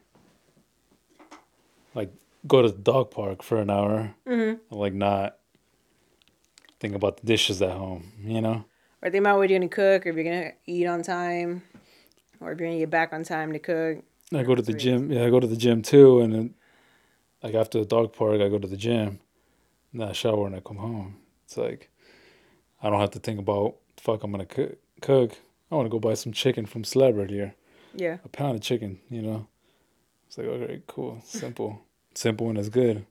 [1.96, 2.12] like
[2.48, 5.38] go to the dog park for an hour Mm and like not
[6.80, 8.12] think about the dishes at home.
[8.24, 8.66] You know.
[9.02, 11.64] Or think about what you're gonna cook, or if you're gonna eat on time,
[12.40, 14.04] or if you're gonna get back on time to cook.
[14.34, 15.12] I go to the gym.
[15.12, 16.54] Yeah, I go to the gym too, and then
[17.42, 19.20] like after the dog park, I go to the gym.
[19.92, 21.18] And then I shower and I come home.
[21.46, 21.90] It's like
[22.82, 24.24] I don't have to think about fuck.
[24.24, 24.78] I'm gonna cook.
[25.02, 25.34] Cook.
[25.72, 27.56] I want to go buy some chicken from Celebrity here.
[27.96, 28.18] Yeah.
[28.24, 29.00] a pound of chicken.
[29.10, 29.48] You know.
[30.28, 31.82] It's like okay, cool, simple,
[32.14, 33.06] simple, and it's good.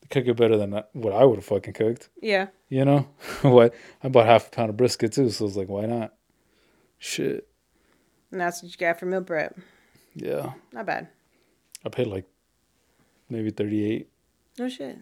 [0.00, 2.08] They cook it better than what I would have fucking cooked.
[2.20, 2.48] Yeah.
[2.68, 3.08] You know
[3.42, 3.72] what?
[4.02, 6.14] I bought half a pound of brisket too, so it's like why not?
[6.98, 7.46] Shit.
[8.32, 9.56] And that's what you got for meal prep.
[10.14, 10.54] Yeah.
[10.72, 11.08] Not bad.
[11.84, 12.24] I paid like
[13.30, 14.08] maybe thirty eight.
[14.58, 14.98] No shit.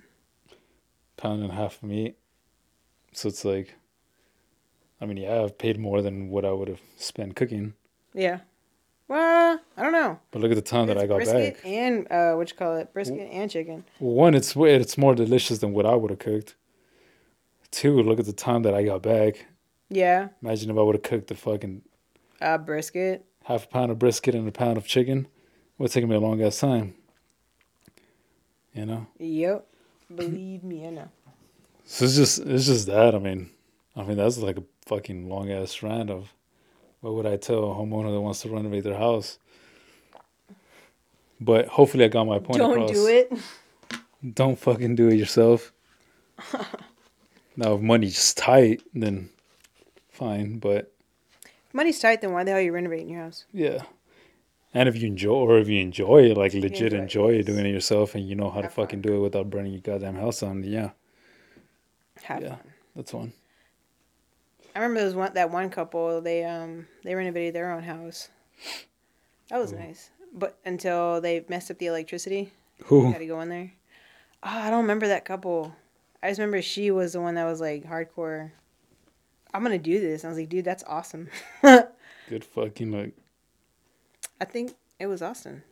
[1.16, 2.16] pound and a half of meat.
[3.12, 3.74] So it's like,
[5.04, 7.74] I mean, yeah, I've paid more than what I would have spent cooking.
[8.14, 8.38] Yeah.
[9.06, 10.18] Well, I don't know.
[10.30, 11.66] But look at the time that I got brisket back.
[11.66, 13.84] and uh, what you call it, brisket and chicken.
[14.00, 16.54] Well, one, it's it's more delicious than what I would have cooked.
[17.70, 19.44] Two, look at the time that I got back.
[19.90, 20.28] Yeah.
[20.42, 21.82] Imagine if I would have cooked the fucking
[22.40, 23.26] Uh, brisket.
[23.44, 25.18] half a pound of brisket and a pound of chicken.
[25.26, 26.94] It would take me a long ass time.
[28.72, 29.06] You know.
[29.18, 29.66] Yep.
[30.14, 31.08] Believe me, I know.
[31.84, 33.14] So it's just it's just that.
[33.14, 33.50] I mean,
[33.94, 36.32] I mean that's like a fucking long ass rant of
[37.00, 39.38] what would I tell a homeowner that wants to renovate their house.
[41.40, 42.90] But hopefully I got my point Don't across.
[42.92, 43.32] do it.
[44.34, 45.72] Don't fucking do it yourself.
[47.56, 49.28] now if money's tight, then
[50.10, 50.58] fine.
[50.58, 50.92] But
[51.44, 53.44] If money's tight, then why the hell are you renovating your house?
[53.52, 53.82] yeah.
[54.76, 57.64] And if you enjoy or if you enjoy it, like legit enjoy it, enjoy doing
[57.66, 58.86] it yourself and you know how to Have fun.
[58.86, 60.90] fucking do it without burning your goddamn house down, yeah.
[62.24, 62.48] Have yeah.
[62.48, 62.58] fun.
[62.96, 63.32] That's one.
[64.74, 66.20] I remember there was one that one couple.
[66.20, 68.28] They um they renovated their own house.
[69.50, 69.76] That was Ooh.
[69.78, 72.52] nice, but until they messed up the electricity,
[72.86, 73.72] Who had to go in there.
[74.42, 75.74] Oh, I don't remember that couple.
[76.22, 78.50] I just remember she was the one that was like hardcore.
[79.52, 80.24] I'm gonna do this.
[80.24, 81.28] I was like, dude, that's awesome.
[81.62, 83.14] good fucking like
[84.40, 85.62] I think it was Austin.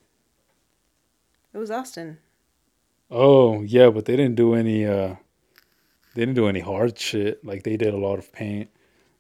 [1.53, 2.19] It was Austin.
[3.11, 4.87] Oh yeah, but they didn't do any.
[4.87, 5.17] uh
[6.15, 7.45] They didn't do any hard shit.
[7.45, 8.71] Like they did a lot of paint.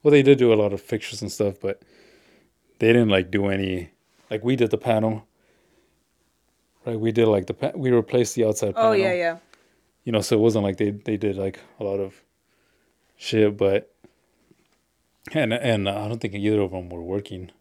[0.02, 1.82] Well, they did do a lot of fixtures and stuff, but
[2.78, 3.90] they didn't like do any
[4.30, 5.26] like we did the panel.
[6.84, 8.90] Right, we did like the pa- we replaced the outside panel.
[8.90, 9.38] Oh yeah, yeah.
[10.04, 12.14] You know, so it wasn't like they they did like a lot of
[13.16, 13.94] shit, but
[15.32, 17.52] and and I don't think either of them were working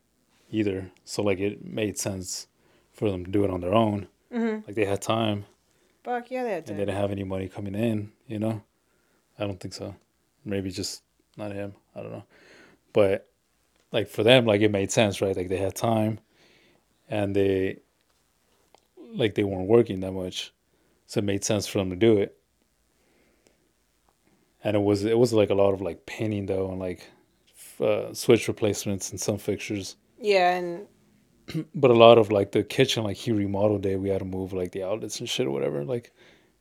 [0.49, 0.91] either.
[1.05, 2.47] So like it made sense
[2.93, 4.07] for them to do it on their own.
[4.33, 4.65] Mm-hmm.
[4.67, 5.45] Like they had time
[6.03, 8.11] Fuck yeah, that and they didn't have any money coming in.
[8.27, 8.63] You know,
[9.37, 9.95] I don't think so.
[10.43, 11.03] Maybe just
[11.37, 11.73] not him.
[11.95, 12.23] I don't know,
[12.93, 13.29] but
[13.91, 15.35] like for them, like it made sense, right?
[15.35, 16.19] Like they had time,
[17.09, 17.79] and they
[19.13, 20.53] like they weren't working that much,
[21.07, 22.37] so it made sense for them to do it.
[24.63, 27.07] And it was it was like a lot of like painting though, and like
[27.79, 29.95] uh, switch replacements and some fixtures.
[30.19, 30.87] Yeah, and
[31.75, 33.99] But a lot of like the kitchen, like he remodeled it.
[33.99, 35.83] We had to move like the outlets and shit or whatever.
[35.83, 36.11] Like,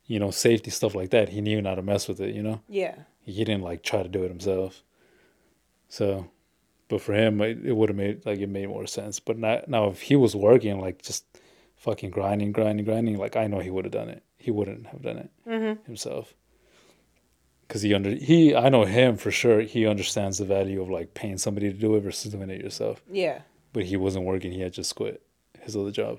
[0.07, 1.29] you know, safety stuff like that.
[1.29, 2.35] He knew not to mess with it.
[2.35, 2.95] You know yeah.
[3.31, 4.83] He didn't like try to do it himself.
[5.89, 6.29] So,
[6.89, 9.21] but for him, it, it would have made like it made more sense.
[9.21, 11.25] But now, now if he was working like just
[11.77, 14.23] fucking grinding, grinding, grinding, like I know he would have done it.
[14.39, 15.85] He wouldn't have done it Mm-hmm.
[15.85, 16.35] himself.
[17.69, 19.61] Cause he under he I know him for sure.
[19.61, 23.01] He understands the value of like paying somebody to do it versus doing it yourself.
[23.11, 23.43] Yeah.
[23.73, 24.51] But he wasn't working.
[24.51, 25.23] He had just quit
[25.61, 26.19] his other job.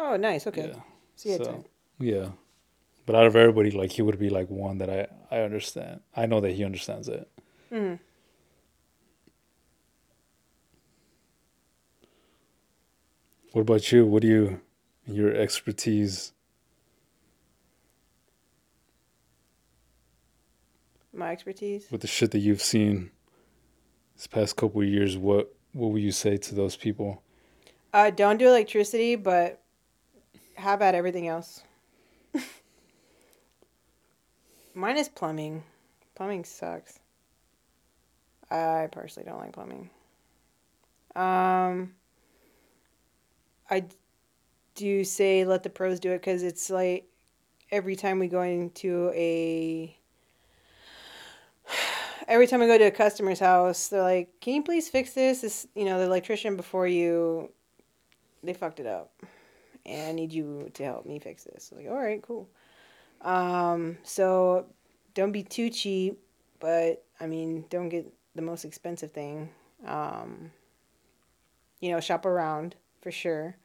[0.00, 0.46] Oh, nice.
[0.48, 0.72] Okay.
[1.24, 1.36] Yeah.
[1.36, 1.64] So- time.
[2.00, 2.28] Yeah.
[3.04, 6.00] But out of everybody, like he would be like one that I I understand.
[6.14, 7.28] I know that he understands it.
[7.72, 7.98] Mm.
[13.52, 14.06] What about you?
[14.06, 14.60] What do you,
[15.06, 16.32] your expertise?
[21.14, 21.90] My expertise.
[21.90, 23.10] with the shit that you've seen
[24.16, 27.22] this past couple of years, what what would you say to those people?
[27.92, 29.60] Uh, don't do electricity, but
[30.56, 31.62] how about everything else?
[34.74, 35.64] Mine is plumbing.
[36.14, 36.98] Plumbing sucks.
[38.50, 39.90] I personally don't like plumbing.
[41.14, 41.94] Um,
[43.70, 43.84] I
[44.74, 47.06] do say let the pros do it because it's like
[47.70, 49.96] every time we go into a
[52.28, 55.40] every time we go to a customer's house, they're like, "Can you please fix this?"
[55.42, 57.50] This, you know, the electrician before you,
[58.42, 59.12] they fucked it up,
[59.86, 61.72] and I need you to help me fix this.
[61.74, 62.48] Like, all right, cool.
[63.22, 64.66] Um, so
[65.14, 66.18] don't be too cheap,
[66.60, 69.50] but I mean, don't get the most expensive thing.
[69.86, 70.50] Um,
[71.80, 73.56] you know, shop around for sure.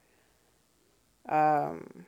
[1.30, 2.06] Um,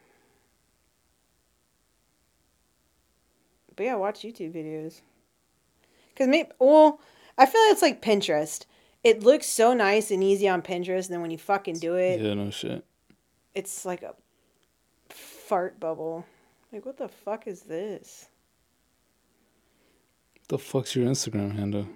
[3.76, 5.02] but yeah, watch YouTube videos.
[6.16, 7.00] Cause maybe, well,
[7.38, 8.66] I feel like it's like Pinterest.
[9.04, 12.20] It looks so nice and easy on Pinterest, and then when you fucking do it,
[12.20, 12.84] yeah, no shit.
[13.56, 14.14] it's like a
[15.10, 16.26] fart bubble.
[16.72, 18.30] Like, what the fuck is this?
[20.50, 21.88] The fuck's your Instagram handle?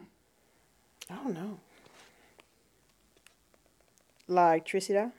[1.09, 1.59] I don't know.
[4.28, 5.11] Like electricidad?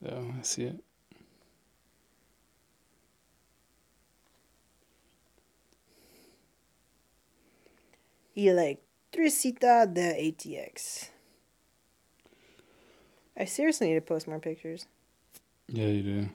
[0.00, 0.84] Yeah, oh, I see it.
[8.36, 11.08] Electricita de ATX.
[13.36, 14.86] I seriously need to post more pictures.
[15.68, 16.28] Yeah, you do.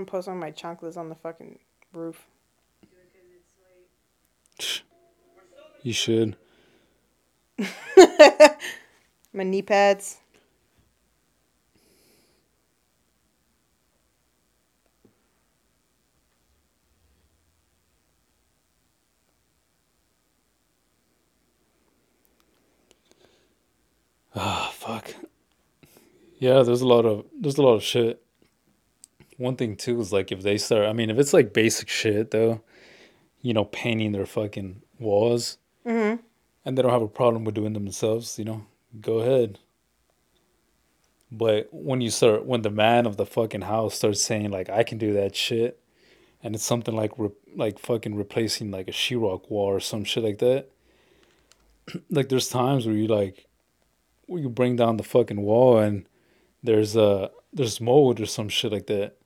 [0.00, 1.58] I'm posting my chocolates on the fucking
[1.92, 2.26] roof.
[5.82, 6.36] You should.
[9.32, 10.18] My knee pads.
[24.34, 25.14] Ah, fuck.
[26.38, 28.22] Yeah, there's a lot of there's a lot of shit.
[29.40, 30.84] One thing too is like if they start.
[30.86, 32.60] I mean, if it's like basic shit though,
[33.40, 36.20] you know, painting their fucking walls, Mm-hmm.
[36.66, 38.66] and they don't have a problem with doing them themselves, you know,
[39.00, 39.58] go ahead.
[41.32, 44.82] But when you start, when the man of the fucking house starts saying like, "I
[44.82, 45.80] can do that shit,"
[46.42, 50.22] and it's something like re- like fucking replacing like a sheetrock wall or some shit
[50.22, 50.68] like that.
[52.10, 53.46] like there's times where you like,
[54.26, 56.04] where you bring down the fucking wall and
[56.62, 59.16] there's uh there's mold or some shit like that.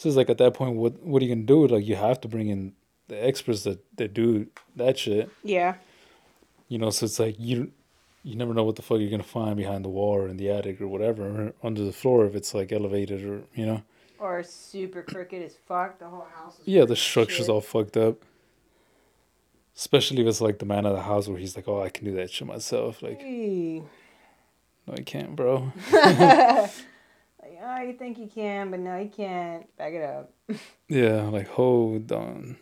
[0.00, 1.66] So it's like at that point, what what are you gonna do?
[1.66, 2.72] Like you have to bring in
[3.08, 4.46] the experts that that do
[4.76, 5.28] that shit.
[5.44, 5.74] Yeah.
[6.68, 7.70] You know, so it's like you
[8.22, 10.48] you never know what the fuck you're gonna find behind the wall or in the
[10.48, 13.82] attic or whatever or under the floor if it's like elevated or you know.
[14.18, 15.98] Or super crooked as fuck.
[15.98, 18.24] The whole house is Yeah, the structure's all fucked up.
[19.76, 22.06] Especially if it's like the man of the house where he's like, "Oh, I can
[22.06, 23.82] do that shit myself." Like, Hey.
[24.86, 25.72] no, you can't, bro.
[27.62, 29.74] Oh, you think you can, but no, you can't.
[29.76, 30.32] Back it up.
[30.88, 32.56] Yeah, like hold on.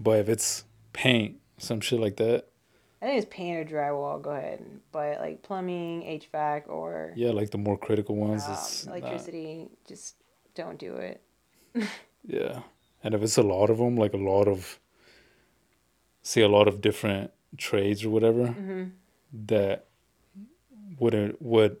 [0.00, 2.46] But if it's paint, some shit like that,
[3.00, 4.20] I think it's paint or drywall.
[4.20, 8.86] Go ahead, but like plumbing, HVAC, or yeah, like the more critical ones, um, it's
[8.86, 10.16] not- electricity, just
[10.54, 11.22] don't do it.
[12.26, 12.62] Yeah,
[13.04, 14.78] and if it's a lot of them, like a lot of,
[16.22, 18.84] see, a lot of different trades or whatever, hmm
[19.46, 19.84] that
[20.98, 21.78] wouldn't would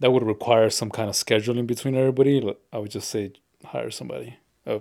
[0.00, 2.54] that would require some kind of scheduling between everybody.
[2.72, 3.32] I would just say
[3.64, 4.36] hire somebody,
[4.66, 4.80] a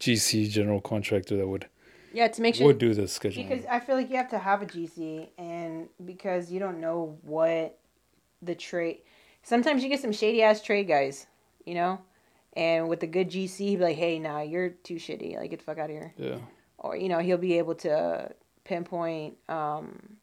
[0.00, 1.66] GC general contractor that would
[2.12, 3.48] Yeah, to make sure would do the scheduling.
[3.48, 7.18] Because I feel like you have to have a GC, and because you don't know
[7.22, 7.78] what
[8.42, 8.98] the trade.
[9.42, 11.26] Sometimes you get some shady ass trade guys,
[11.64, 12.00] you know,
[12.54, 15.36] and with a good GC, he'd be like, "Hey, nah, you're too shitty.
[15.36, 16.38] Like, get the fuck out of here." yeah,
[16.78, 18.32] Or you know, he'll be able to
[18.64, 20.16] pinpoint um,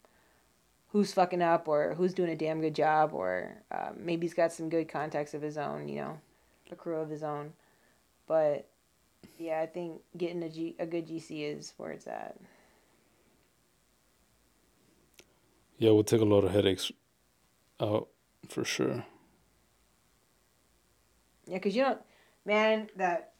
[0.94, 4.52] who's fucking up or who's doing a damn good job, or uh, maybe he's got
[4.52, 6.20] some good contacts of his own, you know,
[6.70, 7.52] a crew of his own.
[8.28, 8.68] But
[9.36, 12.36] yeah, I think getting a G a good GC is where it's at.
[15.78, 16.92] yeah, it would take a lot of headaches
[17.80, 18.06] out
[18.48, 19.04] for sure.
[21.48, 22.00] Yeah, cause you don't,
[22.46, 22.88] man.
[22.94, 23.32] That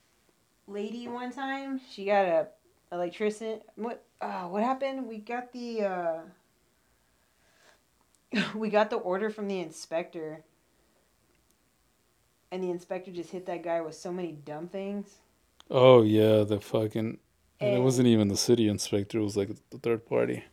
[0.67, 2.49] lady one time, she got a
[2.91, 3.61] electrician.
[3.77, 4.05] What?
[4.21, 5.07] Uh, what happened?
[5.07, 5.83] We got the.
[5.83, 6.17] uh
[8.55, 10.45] We got the order from the inspector,
[12.51, 15.07] and the inspector just hit that guy with so many dumb things.
[15.71, 17.19] Oh yeah, the fucking.
[17.61, 20.45] And it wasn't even the city inspector; it was like the third party.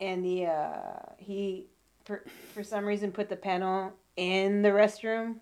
[0.00, 1.66] And the uh he,
[2.04, 5.36] for for some reason, put the panel in the restroom.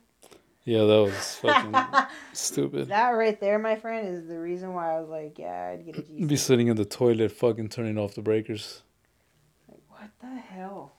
[0.64, 1.74] Yeah, that was fucking
[2.32, 2.88] stupid.
[2.88, 5.98] That right there, my friend, is the reason why I was like, yeah, I'd get
[5.98, 8.82] a You'd be sitting in the toilet, fucking turning off the breakers,
[9.68, 10.92] Like, what the hell?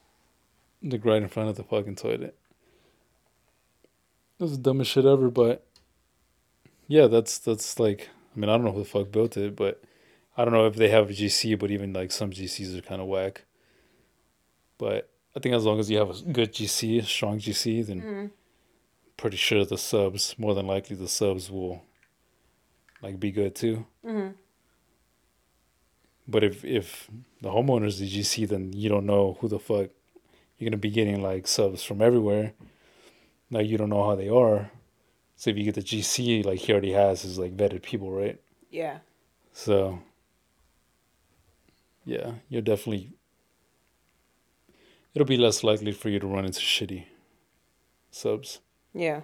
[0.84, 2.36] Like right in front of the fucking toilet.
[4.38, 5.66] That was the dumbest shit ever, but
[6.88, 9.82] yeah, that's that's like I mean I don't know who the fuck built it, but
[10.36, 13.02] I don't know if they have a GC, but even like some GCs are kind
[13.02, 13.46] of whack.
[14.78, 18.02] But I think as long as you have a good GC, a strong GC, then
[18.02, 18.32] Mhm.
[19.18, 21.84] pretty sure the subs, more than likely the subs will
[23.02, 23.86] like be good too.
[24.04, 24.34] Mhm.
[26.28, 27.10] But if if
[27.42, 29.90] the homeowner's the GC, then you don't know who the fuck
[30.58, 32.54] you're gonna be getting like subs from everywhere.
[33.50, 34.72] Now you don't know how they are.
[35.36, 38.40] So if you get the GC, like he already has his like vetted people, right?
[38.70, 39.00] Yeah.
[39.52, 40.00] So
[42.06, 43.12] yeah, you're definitely
[45.14, 47.06] it'll be less likely for you to run into shitty
[48.12, 48.60] subs.
[48.94, 49.22] Yeah.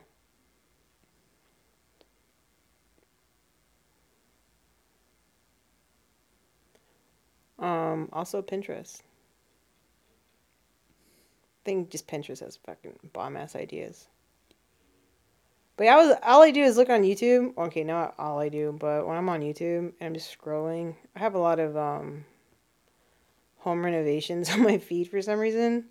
[7.57, 9.01] Um, also Pinterest.
[11.65, 14.07] Think just Pinterest has fucking bomb ass ideas.
[15.75, 17.57] But yeah, I was all I do is look on YouTube.
[17.57, 21.19] Okay, not all I do, but when I'm on YouTube and I'm just scrolling, I
[21.19, 22.25] have a lot of um
[23.59, 25.85] home renovations on my feed for some reason.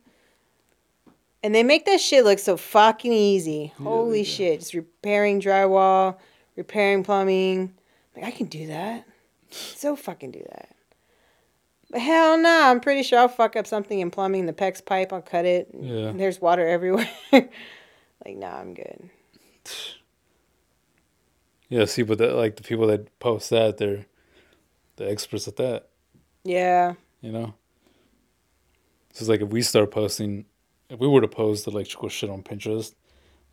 [1.42, 3.72] And they make that shit look so fucking easy.
[3.78, 4.60] Yeah, Holy shit.
[4.60, 6.16] Just repairing drywall,
[6.56, 7.72] repairing plumbing.
[8.16, 9.06] Like, I can do that.
[9.50, 10.74] So fucking do that.
[11.90, 14.46] But hell no, I'm pretty sure I'll fuck up something in plumbing.
[14.46, 15.70] The PEX pipe, I'll cut it.
[15.72, 16.12] and Yeah.
[16.12, 17.08] There's water everywhere.
[17.32, 17.50] like,
[18.36, 19.08] nah, I'm good.
[21.68, 24.06] Yeah, see, but that, like the people that post that, they're
[24.96, 25.88] the experts at that.
[26.44, 26.94] Yeah.
[27.20, 27.54] you know.
[29.12, 30.44] So it's like if we start posting,
[30.88, 32.94] if we were to post electrical shit on Pinterest,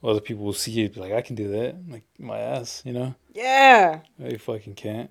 [0.03, 1.75] other people will see it, be like, I can do that.
[1.89, 3.15] Like my ass, you know.
[3.33, 4.01] Yeah.
[4.19, 5.09] You fucking can't.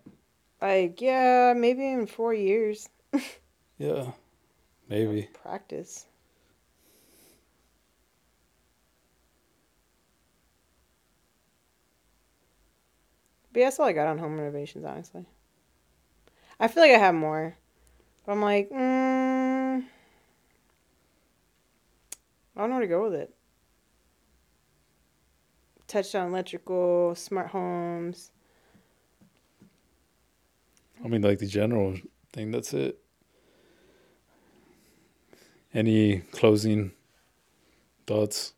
[0.63, 2.89] Like, yeah, maybe in four years.
[3.79, 4.13] Yeah,
[4.89, 5.29] maybe.
[5.43, 6.07] Practice.
[13.53, 15.27] But yeah, that's all I got on home renovations, honestly.
[16.61, 17.57] I feel like I have more.
[18.25, 19.85] But I'm like, mm,
[22.57, 23.35] I don't know where to go with it.
[25.87, 28.31] Touched on electrical, smart homes.
[31.05, 31.97] I mean, like the general
[32.33, 32.51] thing.
[32.51, 33.04] That's it.
[35.75, 36.93] Any closing
[38.07, 38.53] thoughts?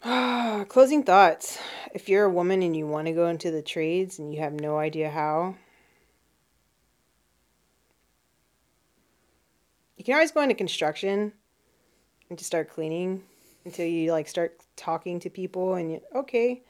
[0.68, 1.58] Closing thoughts.
[1.92, 4.52] If you're a woman and you want to go into the trades and you have
[4.52, 5.56] no idea how,
[9.96, 11.32] you can always go into construction
[12.30, 13.24] and just start cleaning
[13.64, 16.62] until you like start talking to people and you okay,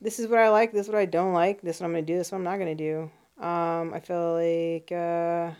[0.00, 1.92] this is what I like, this is what I don't like, this is what I'm
[1.92, 3.10] gonna do, this is what I'm not gonna do.
[3.38, 5.54] Um, I feel like uh,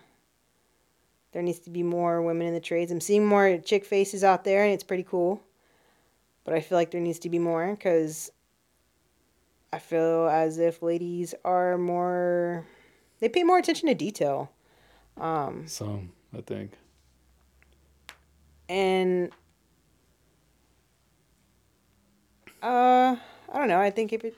[1.32, 2.90] there needs to be more women in the trades.
[2.90, 5.42] I'm seeing more chick faces out there, and it's pretty cool.
[6.44, 8.30] But I feel like there needs to be more because
[9.72, 12.66] I feel as if ladies are more,
[13.20, 14.50] they pay more attention to detail.
[15.18, 16.72] Um, Some, I think.
[18.68, 19.30] and
[22.62, 23.16] uh
[23.52, 24.34] i don't know i think if it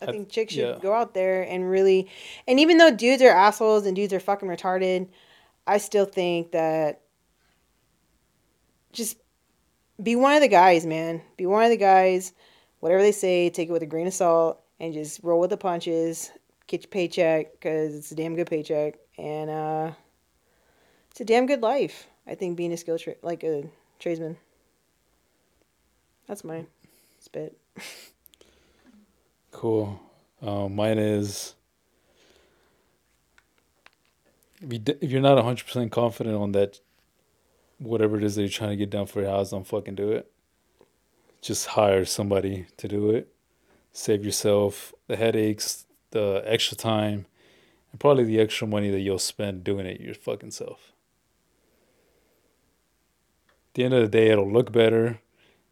[0.00, 0.78] i I- think chicks should yeah.
[0.80, 2.08] go out there and really
[2.46, 5.08] and even though dudes are assholes and dudes are fucking retarded
[5.66, 7.00] i still think that
[8.92, 9.18] just
[10.02, 11.20] be one of the guys man.
[11.36, 12.32] Be one of the guys
[12.80, 15.56] whatever they say take it with a grain of salt and just roll with the
[15.56, 16.30] punches
[16.68, 19.90] get your paycheck because it's a damn good paycheck and uh
[21.10, 23.64] it's a damn good life i think being a skill tra- like a
[23.98, 24.36] tradesman.
[26.28, 26.66] That's my
[27.20, 27.58] spit
[29.50, 30.00] Cool.
[30.40, 31.54] Um, mine is
[34.62, 36.80] if, you, if you're not 100% confident on that,
[37.78, 40.10] whatever it is that you're trying to get done for your house, don't fucking do
[40.12, 40.30] it.
[41.40, 43.32] Just hire somebody to do it.
[43.92, 47.26] Save yourself the headaches, the extra time,
[47.90, 50.92] and probably the extra money that you'll spend doing it your fucking self.
[53.70, 55.20] At the end of the day, it'll look better.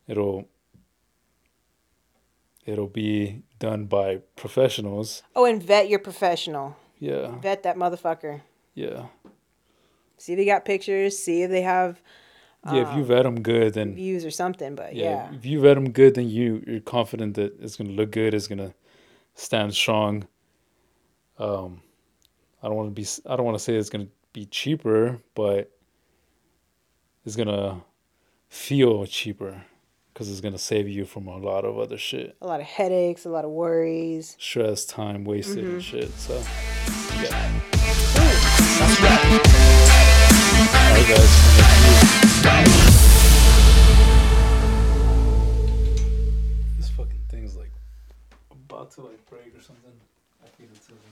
[0.06, 0.48] It'll
[2.64, 5.22] it'll be done by professionals.
[5.34, 8.42] oh and vet your professional Yeah, vet that motherfucker
[8.74, 9.06] yeah,
[10.18, 12.00] see if they got pictures see if they have
[12.72, 12.90] yeah.
[12.90, 15.76] if you vet them good, then views or something but yeah, yeah, if you vet
[15.76, 18.34] them good, then you you're confident that it's gonna look good.
[18.34, 18.74] It's gonna
[19.34, 20.26] stand strong.
[21.38, 21.80] Um,
[22.62, 23.06] I don't want to be.
[23.30, 25.70] I don't want to say it's gonna be cheaper, but
[27.24, 27.82] it's gonna
[28.48, 29.62] feel cheaper
[30.16, 33.26] because it's gonna save you from a lot of other shit, a lot of headaches
[33.26, 35.80] a lot of worries stress, time wasted, and mm-hmm.
[35.80, 36.10] shit.
[36.12, 36.38] So,
[37.20, 37.60] yeah.
[38.78, 39.20] That's right.
[40.72, 41.32] All right, guys.
[46.78, 47.72] This fucking thing's like
[48.50, 49.92] about to like break or something.
[50.42, 51.05] I feel it.